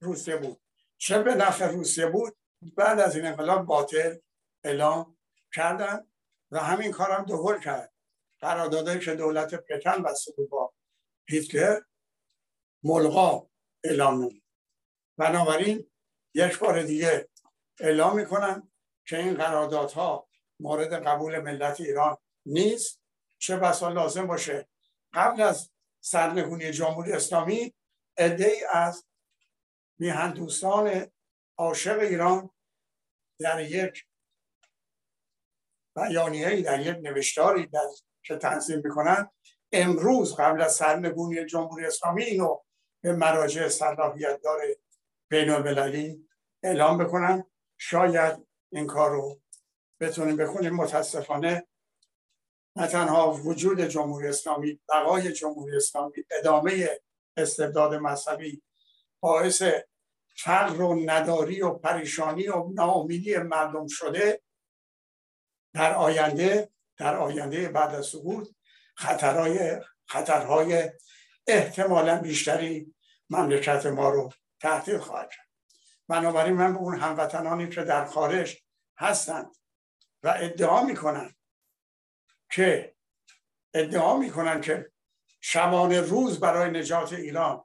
روسیه 0.00 0.36
بود. 0.36 0.60
چه 1.00 1.22
به 1.22 1.34
نفع 1.34 1.66
روسیه 1.66 2.06
بود. 2.06 2.36
بعد 2.76 3.00
از 3.00 3.16
این 3.16 3.26
انقلاب 3.26 3.66
باطل 3.66 4.16
اعلام 4.64 5.18
کردن 5.54 6.06
و 6.50 6.58
همین 6.58 6.92
کارم 6.92 7.24
دوباره 7.24 7.60
کرد. 7.60 7.92
قراردادهایی 8.40 9.00
که 9.00 9.14
دولت 9.14 9.54
پتن 9.54 10.02
بسته 10.02 10.32
بود 10.32 10.50
با 10.50 10.74
هیتلر 11.28 11.80
ملغا 12.82 13.50
اعلام 13.84 14.14
نمود. 14.14 14.42
بنابراین 15.16 15.90
یک 16.34 16.58
بار 16.58 16.82
دیگه 16.82 17.28
اعلام 17.80 18.16
می‌کنن 18.16 18.70
که 19.06 19.18
این 19.18 19.34
قراردادها 19.34 20.28
مورد 20.60 21.06
قبول 21.06 21.38
ملت 21.38 21.80
ایران 21.80 22.16
نیست. 22.46 23.00
چه 23.38 23.56
بسا 23.56 23.88
لازم 23.88 24.26
باشه 24.26 24.68
قبل 25.12 25.42
از 25.42 25.70
سرنگونی 26.00 26.70
جمهوری 26.70 27.12
اسلامی 27.12 27.74
عده 28.18 28.52
از 28.72 29.04
میهن 30.00 30.32
دوستان 30.32 31.06
عاشق 31.58 31.98
ایران 31.98 32.50
در 33.40 33.70
یک 33.70 34.06
بیانیه 35.96 36.62
در 36.62 36.80
یک 36.80 36.96
نوشتاری 37.02 37.66
در 37.66 37.80
که 38.22 38.36
تنظیم 38.36 38.80
می‌کنن 38.84 39.30
امروز 39.72 40.36
قبل 40.36 40.62
از 40.62 40.74
سرنگونی 40.74 41.46
جمهوری 41.46 41.86
اسلامی 41.86 42.22
اینو 42.22 42.58
به 43.02 43.12
مراجع 43.12 43.68
صلاحیت 43.68 44.40
داره 44.42 44.76
بین 45.30 46.26
اعلام 46.62 47.04
بکنن 47.04 47.44
شاید 47.78 48.46
این 48.72 48.86
کار 48.86 49.10
رو 49.10 49.40
بتونیم 50.00 50.36
بکنیم 50.36 50.74
متاسفانه 50.74 51.66
نه 52.76 52.86
تنها 52.86 53.32
وجود 53.32 53.80
جمهوری 53.80 54.28
اسلامی 54.28 54.80
بقای 54.88 55.32
جمهوری 55.32 55.76
اسلامی 55.76 56.24
ادامه 56.30 57.00
استبداد 57.36 57.94
مذهبی 57.94 58.62
باعث 59.20 59.62
فقر 60.36 60.82
و 60.82 61.00
نداری 61.04 61.62
و 61.62 61.70
پریشانی 61.70 62.48
و 62.48 62.68
ناامیدی 62.72 63.36
مردم 63.36 63.86
شده 63.86 64.42
در 65.74 65.94
آینده 65.94 66.70
در 66.96 67.16
آینده 67.16 67.68
بعد 67.68 67.94
از 67.94 68.06
سقوط 68.06 68.48
خطرهای 68.96 69.80
خطرهای 70.06 70.90
احتمالا 71.46 72.20
بیشتری 72.20 72.94
مملکت 73.30 73.86
ما 73.86 74.10
رو 74.10 74.32
تحتیل 74.60 74.98
خواهد 74.98 75.30
کرد. 75.30 75.46
بنابراین 76.08 76.54
من 76.54 76.72
به 76.72 76.78
اون 76.78 76.98
هموطنانی 76.98 77.68
که 77.68 77.84
در 77.84 78.04
خارج 78.04 78.62
هستند 78.98 79.56
و 80.22 80.34
ادعا 80.38 80.84
می‌کنن 80.84 81.34
که 82.50 82.96
ادعا 83.74 84.16
می‌کنن 84.16 84.60
که 84.60 84.92
شبانه 85.40 86.00
روز 86.00 86.40
برای 86.40 86.70
نجات 86.70 87.12
ایران 87.12 87.64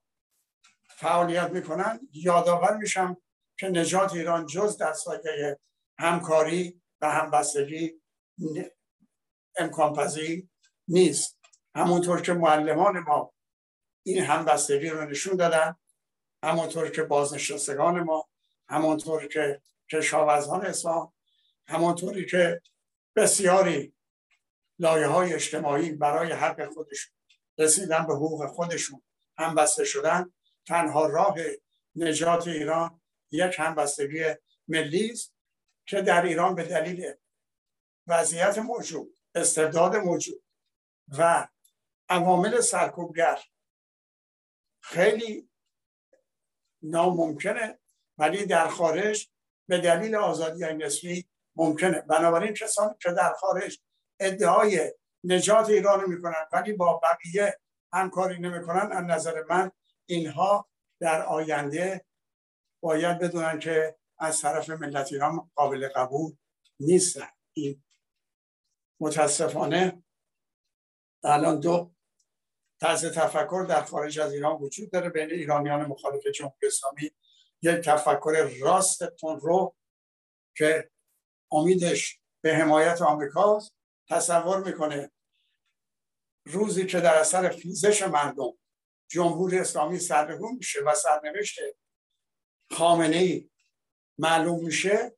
فعالیت 0.98 1.50
می‌کنن. 1.50 2.00
یادآور 2.12 2.78
میشم 2.78 3.18
که 3.60 3.68
نجات 3.68 4.14
ایران 4.14 4.46
جز 4.46 4.78
در 4.78 4.94
سایه 4.94 5.60
همکاری 6.00 6.82
و 7.02 7.12
همبستگی 7.12 8.02
امکان 9.58 9.94
پذیر 9.94 10.48
نیست. 10.88 11.40
همونطور 11.76 12.22
که 12.22 12.34
معلمان 12.34 13.00
ما 13.00 13.34
این 14.04 14.24
همبستگی 14.24 14.90
رو 14.90 15.06
نشون 15.06 15.36
دادن 15.36 15.76
همونطور 16.44 16.90
که 16.90 17.04
بازنشستگان 17.04 18.00
ما 18.00 18.30
همونطور 18.70 19.28
که 19.28 19.62
کشاورزان 19.92 20.66
اسلام 20.66 21.14
همونطوری 21.68 22.26
که 22.26 22.62
بسیاری 23.16 23.96
لایه 24.80 25.08
های 25.08 25.34
اجتماعی 25.34 25.92
برای 25.92 26.32
حق 26.32 26.74
خودشون 26.74 27.14
رسیدن 27.58 28.08
به 28.08 28.14
حقوق 28.14 28.48
خودشون 28.48 29.02
همبسته 29.38 29.84
شدن. 29.86 30.34
تنها 30.68 31.06
راه 31.06 31.36
نجات 31.96 32.48
ایران 32.48 33.02
یک 33.32 33.56
همبستگی 33.60 34.24
ملی 34.68 35.12
است 35.12 35.36
که 35.86 36.02
در 36.02 36.26
ایران 36.26 36.56
به 36.56 36.64
دلیل 36.64 37.14
وضعیت 38.08 38.58
موجود 38.58 39.18
استعداد 39.36 39.96
موجود 39.96 40.44
و 41.18 41.48
عوامل 42.10 42.62
سرکوبگر 42.62 43.40
خیلی 44.82 45.50
ناممکنه 46.82 47.80
ولی 48.18 48.46
در 48.46 48.68
خارج 48.68 49.30
به 49.68 49.78
دلیل 49.78 50.16
آزادی 50.16 50.64
نسبی 50.64 51.28
ممکنه. 51.56 52.02
بنابراین 52.02 52.54
کسانی 52.54 52.96
که 53.02 53.12
در 53.12 53.34
خارج 53.34 53.80
ادعای 54.20 54.94
نجات 55.24 55.70
ایران 55.70 56.10
می‌کنن 56.10 56.46
ولی 56.52 56.74
با 56.74 57.02
بقیه 57.04 57.60
همکاری 57.94 58.40
نمی‌کنن 58.40 58.92
از 58.92 59.04
نظر 59.04 59.44
من 59.50 59.72
اینها 60.06 60.70
در 61.00 61.26
آینده 61.26 62.06
باید 62.84 63.20
بدونن 63.20 63.60
که 63.60 63.98
از 64.18 64.42
طرف 64.42 64.70
ملت 64.70 65.14
ایران 65.14 65.52
قابل 65.56 65.88
قبول 65.96 66.36
نیستن. 66.80 67.30
این 67.54 67.84
متاسفانه 69.00 70.04
الان 71.24 71.60
دو 71.60 71.92
طرز 72.82 73.06
تفکر 73.06 73.66
در 73.70 73.84
خارج 73.84 74.20
از 74.20 74.34
ایران 74.34 74.62
وجود 74.62 74.92
داره 74.92 75.10
بین 75.10 75.32
ایرانیان 75.32 75.86
مخالف 75.86 76.28
جمهوری 76.28 76.68
اسلامی. 76.68 77.12
یک 77.62 77.76
تفکر 77.76 78.50
راست 78.62 79.04
رو 79.42 79.76
که 80.58 80.92
امیدش 81.52 82.20
به 82.42 82.56
حمایت 82.56 83.02
آمریکا 83.02 83.62
تصور 84.10 84.64
می‌کنه. 84.64 85.12
روزی 86.46 86.86
که 86.86 87.00
در 87.00 87.16
اثر 87.16 87.50
خیزش 87.50 88.02
مردم 88.02 88.54
جمهوری 89.08 89.60
اسلامی 89.60 90.00
سرنگون 90.00 90.56
میشه 90.56 90.80
و 90.82 90.96
سرنوشت 90.96 91.60
خامنه 92.72 93.18
ای 93.18 93.50
معلوم 94.18 94.66
میشه. 94.66 95.18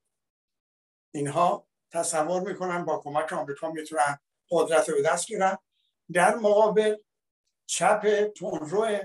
اینها 1.14 1.68
تصور 1.92 2.42
می‌کنن 2.42 2.86
با 2.86 3.02
کمک 3.04 3.34
آمریکا 3.34 3.72
می‌تونن 3.72 4.20
قدرت 4.52 4.90
رو 4.90 5.02
دست 5.02 5.28
گیرن 5.28 5.58
در 6.14 6.36
مقابل 6.36 6.96
چپ 7.66 8.28
تونرو 8.28 9.00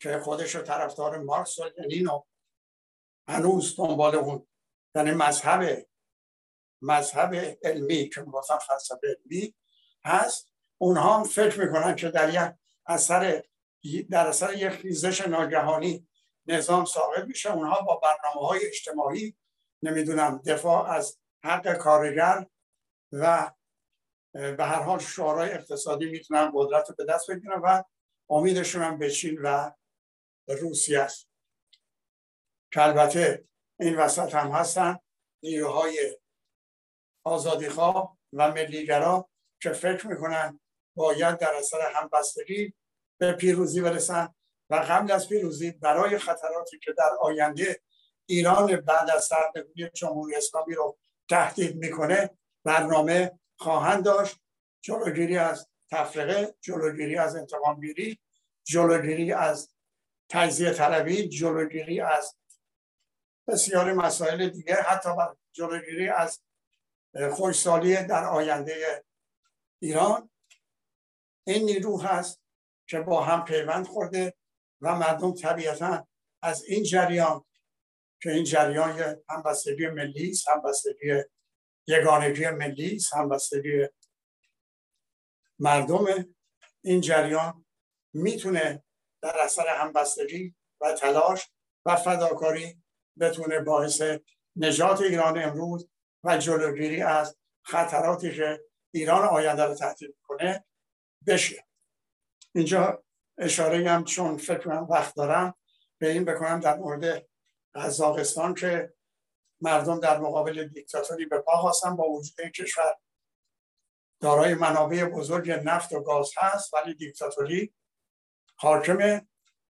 که 0.00 0.18
خودش 0.18 0.54
رو 0.54 0.62
طرفدار 0.62 1.18
مارکس 1.18 1.58
و 1.58 1.70
لنین 1.78 2.06
و 2.06 2.22
هنوز 3.28 3.76
دنبال 3.76 4.14
اون 4.14 4.46
یعنی 4.94 5.10
مذهب 5.10 5.86
مذهب 6.82 7.58
علمی 7.62 8.08
که 8.08 8.20
مثلا 8.20 8.58
فلسفه 8.58 8.98
علمی 9.06 9.54
هست 10.04 10.50
اونها 10.78 11.18
هم 11.18 11.24
فکر 11.24 11.60
می‌کنن 11.60 11.96
که 11.96 12.08
در 12.08 12.28
یک 12.34 12.54
اثر 12.86 13.44
در 14.10 14.26
اثر 14.26 14.52
یک 14.52 14.68
خیزش 14.68 15.20
ناگهانی 15.20 16.08
نظام 16.46 16.84
ساقط 16.84 17.24
میشه. 17.24 17.52
اونها 17.52 17.80
با 17.80 17.96
برنامه 17.96 18.48
های 18.48 18.66
اجتماعی 18.66 19.36
نمی‌دونم 19.82 20.42
دفاع 20.46 20.90
از 20.90 21.18
حق 21.44 21.76
کارگر 21.76 22.46
و 23.12 23.52
به 24.32 24.64
هر 24.64 24.82
حال 24.82 24.98
شعارهای 24.98 25.50
اقتصادی 25.50 26.10
می‌تونن 26.10 26.52
قدرت 26.54 26.88
رو 26.88 26.94
به 26.98 27.04
دست 27.04 27.30
بگیرن 27.30 27.60
و 27.64 27.82
امیدشون 28.30 28.82
هم 28.82 28.98
به 28.98 29.10
چین 29.10 29.38
و 29.42 29.70
روسیه 30.48 31.00
است. 31.00 31.28
البته 32.76 33.44
این 33.80 33.96
وسط 33.96 34.34
هم 34.34 34.50
هستن 34.50 34.98
نیروهای 35.42 36.18
آزادیخواه 37.24 38.18
و 38.32 38.52
ملیگرا 38.52 39.30
که 39.62 39.72
فکر 39.72 40.06
می‌کنن 40.06 40.60
باید 40.96 41.38
در 41.38 41.54
اثر 41.54 41.92
همبستگی 41.94 42.74
به 43.26 43.32
پیروزی 43.32 43.80
برسن 43.80 44.34
و 44.70 44.74
قبل 44.74 45.12
از 45.12 45.28
پیروزی 45.28 45.70
برای 45.70 46.18
خطراتی 46.18 46.78
که 46.78 46.92
در 46.92 47.10
آینده 47.20 47.80
ایران 48.26 48.76
بعد 48.76 49.10
از 49.10 49.24
سرنگونی 49.24 49.90
جمهوری 49.94 50.36
اسلامی 50.36 50.74
رو 50.74 50.98
تهدید 51.28 51.76
می‌کنه 51.76 52.30
برنامه 52.64 53.38
خواهند 53.56 54.04
داشت. 54.04 54.36
جلوگیری 54.82 55.36
از 55.36 55.68
تفرقه 55.90 56.54
جلوگیری 56.60 57.16
از 57.16 57.36
انتقامگیری 57.36 58.18
جلوگیری 58.64 59.32
از 59.32 59.74
تجزیه 60.28 60.70
طلبی 60.72 61.28
جلوگیری 61.28 62.00
از 62.00 62.36
بسیاری 63.48 63.92
مسائل 63.92 64.48
دیگه 64.48 64.74
حتی 64.74 65.10
جلوگیری 65.52 66.08
از 66.08 66.42
خوشسالی 67.32 67.96
در 67.96 68.24
آینده 68.24 69.04
ایران. 69.82 70.30
این 71.46 71.64
نیرو 71.64 72.00
هست. 72.00 72.43
که 72.94 73.00
با 73.00 73.24
هم 73.24 73.44
پیوند 73.44 73.86
خورده 73.86 74.34
و 74.80 74.94
مردم 74.94 75.34
طبیعتا 75.34 76.06
از 76.42 76.64
این 76.64 76.82
جریان 76.82 77.44
که 78.22 78.30
این 78.30 78.44
جریان 78.44 79.16
همبستگی 79.28 79.86
ملی 79.86 80.30
است 80.30 80.48
همبستگی 80.48 81.22
یگانگی 81.86 82.46
ملی 82.50 82.96
است 82.96 83.14
همبستگی 83.14 83.86
مردم 85.58 86.06
این 86.84 87.00
جریان 87.00 87.64
می‌تونه 88.12 88.84
در 89.22 89.38
اثر 89.38 89.68
همبستگی 89.68 90.54
و 90.80 90.92
تلاش 90.92 91.50
و 91.86 91.96
فداکاری 91.96 92.82
بتونه 93.20 93.60
باعث 93.60 94.02
نجات 94.56 95.00
ایران 95.00 95.42
امروز 95.42 95.88
و 96.24 96.38
جلوگیری 96.38 97.02
از 97.02 97.36
خطراتی 97.62 98.36
که 98.36 98.60
ایران 98.90 99.22
آینده 99.28 99.64
رو 99.64 99.74
تهدید 99.74 100.16
کنه 100.22 100.64
بشه. 101.26 101.63
اینجا 102.54 103.04
اشاره 103.38 103.90
هم 103.90 104.04
چون 104.04 104.36
فکر 104.36 104.58
کنم 104.58 104.86
وقت 104.90 105.14
دارم 105.14 105.54
به 105.98 106.10
این 106.10 106.24
بکنم 106.24 106.60
در 106.60 106.76
مورد 106.76 107.26
قزاقستان 107.74 108.54
که 108.54 108.94
مردم 109.60 110.00
در 110.00 110.18
مقابل 110.18 110.68
دیکتاتوری 110.68 111.26
به 111.26 111.38
پا 111.38 111.56
خواستن 111.56 111.96
با 111.96 112.08
وجود 112.08 112.40
کشور 112.40 112.96
دارای 114.20 114.54
منابع 114.54 115.04
بزرگ 115.04 115.50
نفت 115.50 115.92
و 115.92 116.02
گاز 116.02 116.30
هست 116.36 116.74
ولی 116.74 116.94
دیکتاتوری 116.94 117.74
حاکمه 118.56 119.28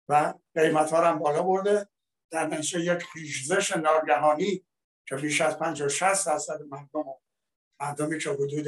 و 0.08 0.34
قیمت 0.54 0.90
ها 0.90 1.08
هم 1.08 1.18
بالا 1.18 1.42
برده. 1.42 1.88
در 2.30 2.46
نتیجه 2.46 2.80
یک 2.80 3.02
خیزش 3.02 3.76
ناگهانی 3.76 4.66
که 5.08 5.16
بیش 5.16 5.40
از 5.40 5.58
50 5.58 5.88
60 5.88 6.26
درصد 6.26 6.62
مردم 6.62 7.04
مردمی 7.80 8.18
که 8.18 8.30
حدود 8.30 8.66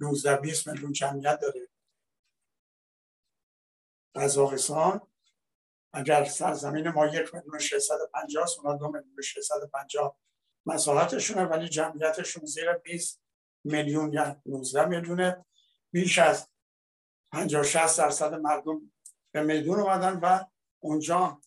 19 0.00 0.36
20 0.36 0.68
میلیون 0.68 0.92
جمعیت 0.92 1.40
داره 1.40 1.68
قزاقستان. 4.14 5.00
اگر 5.92 6.24
سرزمین 6.24 6.88
ما 6.88 7.06
یک 7.06 7.34
میلیون 7.34 7.58
650 7.58 8.48
اونا 8.58 8.76
دو 8.76 8.86
میلیون 8.86 9.20
650 9.22 10.18
مساحتشونه 10.66 11.44
ولی 11.44 11.68
جمعیتشون 11.68 12.44
زیر 12.44 12.72
20 12.72 13.20
میلیون 13.64 14.12
یا 14.12 14.42
19 14.46 14.86
میلیونه. 14.86 15.44
بیش 15.92 16.18
از 16.18 16.48
50 17.32 17.62
60 17.62 17.98
درصد 17.98 18.34
مردم 18.34 18.92
به 19.34 19.42
میدون 19.42 19.80
اومدن 19.80 20.20
و 20.22 20.44
اونجا 20.82 21.40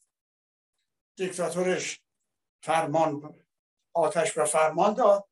دیکتاتورش 1.17 2.01
فرمان 2.63 3.35
آتش 3.93 4.33
به 4.33 4.45
فرمان 4.45 4.93
داد 4.93 5.29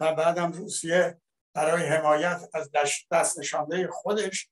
و 0.00 0.14
بعدم 0.14 0.52
روسیه 0.52 1.20
برای 1.54 1.86
حمایت 1.86 2.50
از 2.54 2.70
دست 3.10 3.38
نشانده 3.38 3.88
خودش 3.88 4.50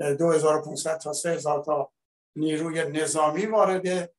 2500 0.00 0.98
تا 0.98 1.12
3000 1.12 1.64
تا 1.64 1.92
نیروی 2.36 2.84
نظامی 2.84 3.46
وارد 3.46 4.14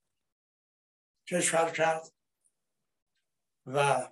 کشور 1.27 1.69
کرد 1.69 2.11
و 3.65 4.09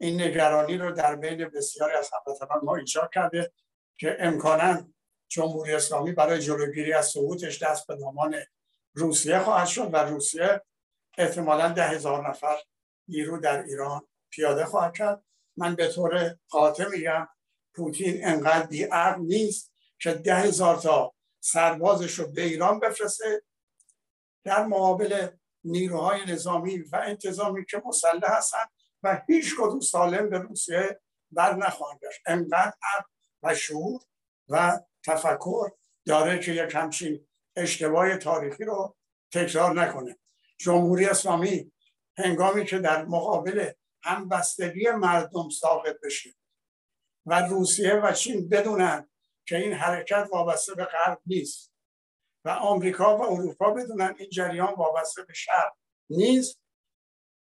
این 0.00 0.22
نگرانی 0.22 0.78
رو 0.78 0.92
در 0.92 1.16
بین 1.16 1.48
بسیاری 1.48 1.94
از 1.94 2.10
هموطنان 2.12 2.60
ما 2.64 2.76
ایجاد 2.76 3.10
کرده 3.12 3.52
که 3.98 4.16
امکانا 4.20 4.88
جمهوری 5.28 5.74
اسلامی 5.74 6.12
برای 6.12 6.40
جلوگیری 6.40 6.92
از 6.92 7.06
سقوطش 7.06 7.62
دست 7.62 7.86
به 7.86 7.96
دامان 7.96 8.36
روسیه 8.94 9.38
خواهد 9.38 9.66
شد 9.66 9.94
و 9.94 9.96
روسیه 9.96 10.62
احتمالا 11.18 11.68
ده 11.68 11.88
هزار 11.88 12.28
نفر 12.28 12.56
نیرو 13.08 13.38
در 13.38 13.62
ایران 13.62 14.08
پیاده 14.30 14.64
خواهد 14.64 14.96
کرد. 14.96 15.24
من 15.56 15.74
به 15.74 15.88
طور 15.88 16.36
قاطع 16.48 16.88
میگم 16.88 17.28
پوتین 17.74 18.26
انقدر 18.26 18.66
بیعقل 18.66 19.20
نیست 19.20 19.72
که 20.00 20.14
ده 20.14 20.34
هزار 20.34 20.76
تا 20.76 21.14
سربازش 21.40 22.18
رو 22.18 22.32
به 22.32 22.42
ایران 22.42 22.80
بفرسته 22.80 23.42
در 24.44 24.66
مقابل 24.66 25.28
نیروهای 25.64 26.24
نظامی 26.26 26.78
و 26.78 26.96
انتظامی 26.96 27.64
که 27.64 27.82
مسلح 27.86 28.36
هستن 28.36 28.64
و 29.02 29.22
هیچ 29.28 29.54
کدوم 29.58 29.80
سالم 29.80 30.30
به 30.30 30.38
روسیه 30.38 31.00
بر 31.30 31.54
نخواهند 31.54 31.98
گشت. 32.02 32.20
انقدر 32.26 33.04
و 33.42 33.54
شعور 33.54 34.00
و 34.48 34.80
تفکر 35.04 35.70
داره 36.06 36.38
که 36.38 36.52
یک 36.52 36.74
همچین 36.74 37.26
اشتباه 37.56 38.16
تاریخی 38.16 38.64
رو 38.64 38.96
تکرار 39.32 39.82
نکنه. 39.82 40.18
جمهوری 40.58 41.06
اسلامی 41.06 41.72
هنگامی 42.16 42.64
که 42.64 42.78
در 42.78 43.04
مقابل 43.04 43.70
همبستگی 44.02 44.90
مردم 44.90 45.48
ساقط 45.48 45.96
بشه 46.02 46.30
و 47.26 47.40
روسیه 47.40 47.94
و 47.94 48.12
چین 48.12 48.48
بدونن 48.48 49.08
که 49.48 49.56
این 49.56 49.72
حرکت 49.72 50.28
وابسته 50.32 50.74
به 50.74 50.84
غرب 50.84 51.20
نیست. 51.26 51.72
و 52.44 52.48
آمریکا 52.48 53.16
و 53.16 53.22
اروپا 53.22 53.70
بدونن 53.70 54.14
این 54.18 54.30
جریان 54.30 54.74
وابسته 54.74 55.22
به 55.22 55.34
شرق 55.34 55.72
نیست. 56.10 56.60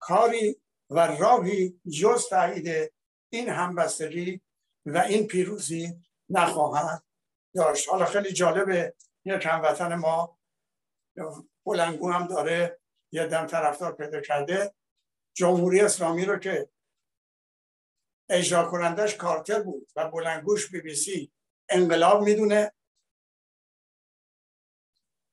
کاری 0.01 0.63
و 0.91 1.07
راهی 1.07 1.81
جز 2.01 2.29
تایید 2.29 2.93
این 3.33 3.49
همبستگی 3.49 4.41
و 4.87 4.99
این 4.99 5.27
پیروزی 5.27 6.03
نخواهد 6.29 7.03
داشت. 7.55 7.89
حالا 7.89 8.05
خیلی 8.05 8.33
جالبه 8.33 8.95
یک 9.25 9.47
هموطن 9.47 9.95
ما 9.95 10.39
بلنگو 11.67 12.11
هم 12.11 12.27
داره 12.27 12.81
یه 13.13 13.27
دم 13.27 13.47
طرفدار 13.47 13.93
پیدا 13.93 14.21
کرده. 14.21 14.75
جمهوری 15.37 15.81
اسلامی 15.81 16.25
رو 16.25 16.39
که 16.39 16.69
اجرا 18.31 18.71
کنندش 18.71 19.17
کارتر 19.17 19.63
بود 19.63 19.91
و 19.97 20.11
بلنگوش 20.11 20.71
بی 20.71 20.81
بی 20.81 20.95
سی 20.95 21.33
انقلاب 21.69 22.23
می‌دونه. 22.23 22.73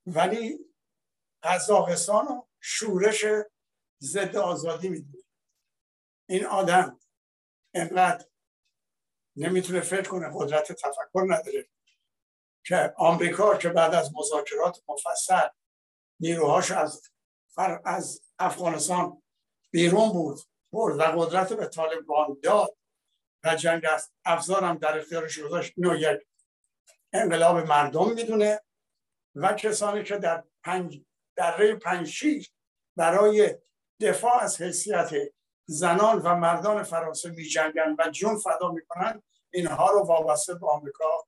ولی 0.06 0.60
قزاقستان 1.44 2.28
و 2.28 2.42
شورش 2.62 3.26
ضد 4.02 4.36
آزادی 4.36 4.90
می‌دونه. 4.90 5.24
این 6.30 6.46
آدم 6.46 7.00
انقدر 7.74 8.26
نمی‌تونه 9.36 9.82
فکر 9.82 10.10
کنه 10.10 10.32
قدرت 10.36 10.72
تفکر 10.72 11.26
نداره 11.28 11.70
که 12.66 12.94
آمریکا 12.98 13.58
که 13.58 13.70
بعد 13.70 13.94
از 13.94 14.12
مذاکرات 14.16 14.84
مفصل 14.88 15.48
نیروهاش 16.20 16.72
از 16.72 17.02
از 17.86 18.22
افغانستان 18.40 19.24
بیرون 19.72 20.10
بود 20.10 20.40
برد 20.72 21.00
و 21.00 21.04
قدرت 21.04 21.54
به 21.54 21.68
طالبان 21.68 22.40
داد. 22.44 22.78
و 23.44 23.56
جنگ 23.56 23.86
از 23.94 24.12
افزارم 24.26 24.78
در 24.78 25.00
اختیارش 25.00 25.40
گذاشت 25.40 25.74
اینو 25.78 25.96
یک 25.96 26.20
انقلاب 27.14 27.58
مردم 27.58 28.14
می‌دونه 28.14 28.62
و 29.36 29.54
کسانی 29.54 30.04
که 30.04 30.18
در 30.18 30.44
پنج 30.64 31.02
دره 31.36 31.76
پنج 31.76 32.50
برای 32.96 33.56
دفاع 34.00 34.44
از 34.44 34.62
حیثیت 34.62 35.12
زنان 35.66 36.20
و 36.20 36.36
مردان 36.36 36.84
فرانسه 36.84 37.30
می 37.30 37.44
جنگن 37.44 37.96
و 38.00 38.10
جون 38.10 38.40
فدا 38.40 38.72
می‌کنن 38.72 39.24
اینها 39.54 39.92
رو 39.92 40.00
وابسته 40.00 40.54
به 40.54 40.68
آمریکا 40.68 41.28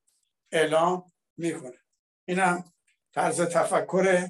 اعلام 0.52 1.12
می‌کنه. 1.38 1.80
اینم 2.28 2.74
طرز 3.14 3.42
تفکر 3.42 4.30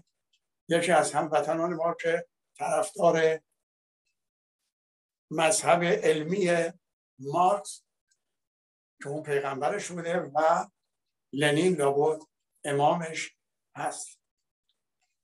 یکی 0.70 0.92
از 0.92 1.14
هموطنان 1.14 1.74
ما 1.74 1.94
که 2.02 2.28
طرفدار 2.58 3.40
مذهب 5.32 5.84
علمی 5.84 6.72
مارکس 7.20 7.84
که 9.04 9.10
اون 9.10 9.24
پیغمبرش 9.24 9.92
بوده 9.92 10.20
و 10.20 10.66
لنین 11.34 11.76
لابد 11.76 12.22
امامش 12.64 13.36
هست. 13.76 14.20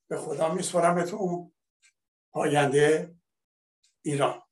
به 0.08 0.18
خدا 0.18 0.54
میسپرم 0.54 1.04
تو 1.04 1.52
آینده 2.32 3.14
ایران. 4.02 4.42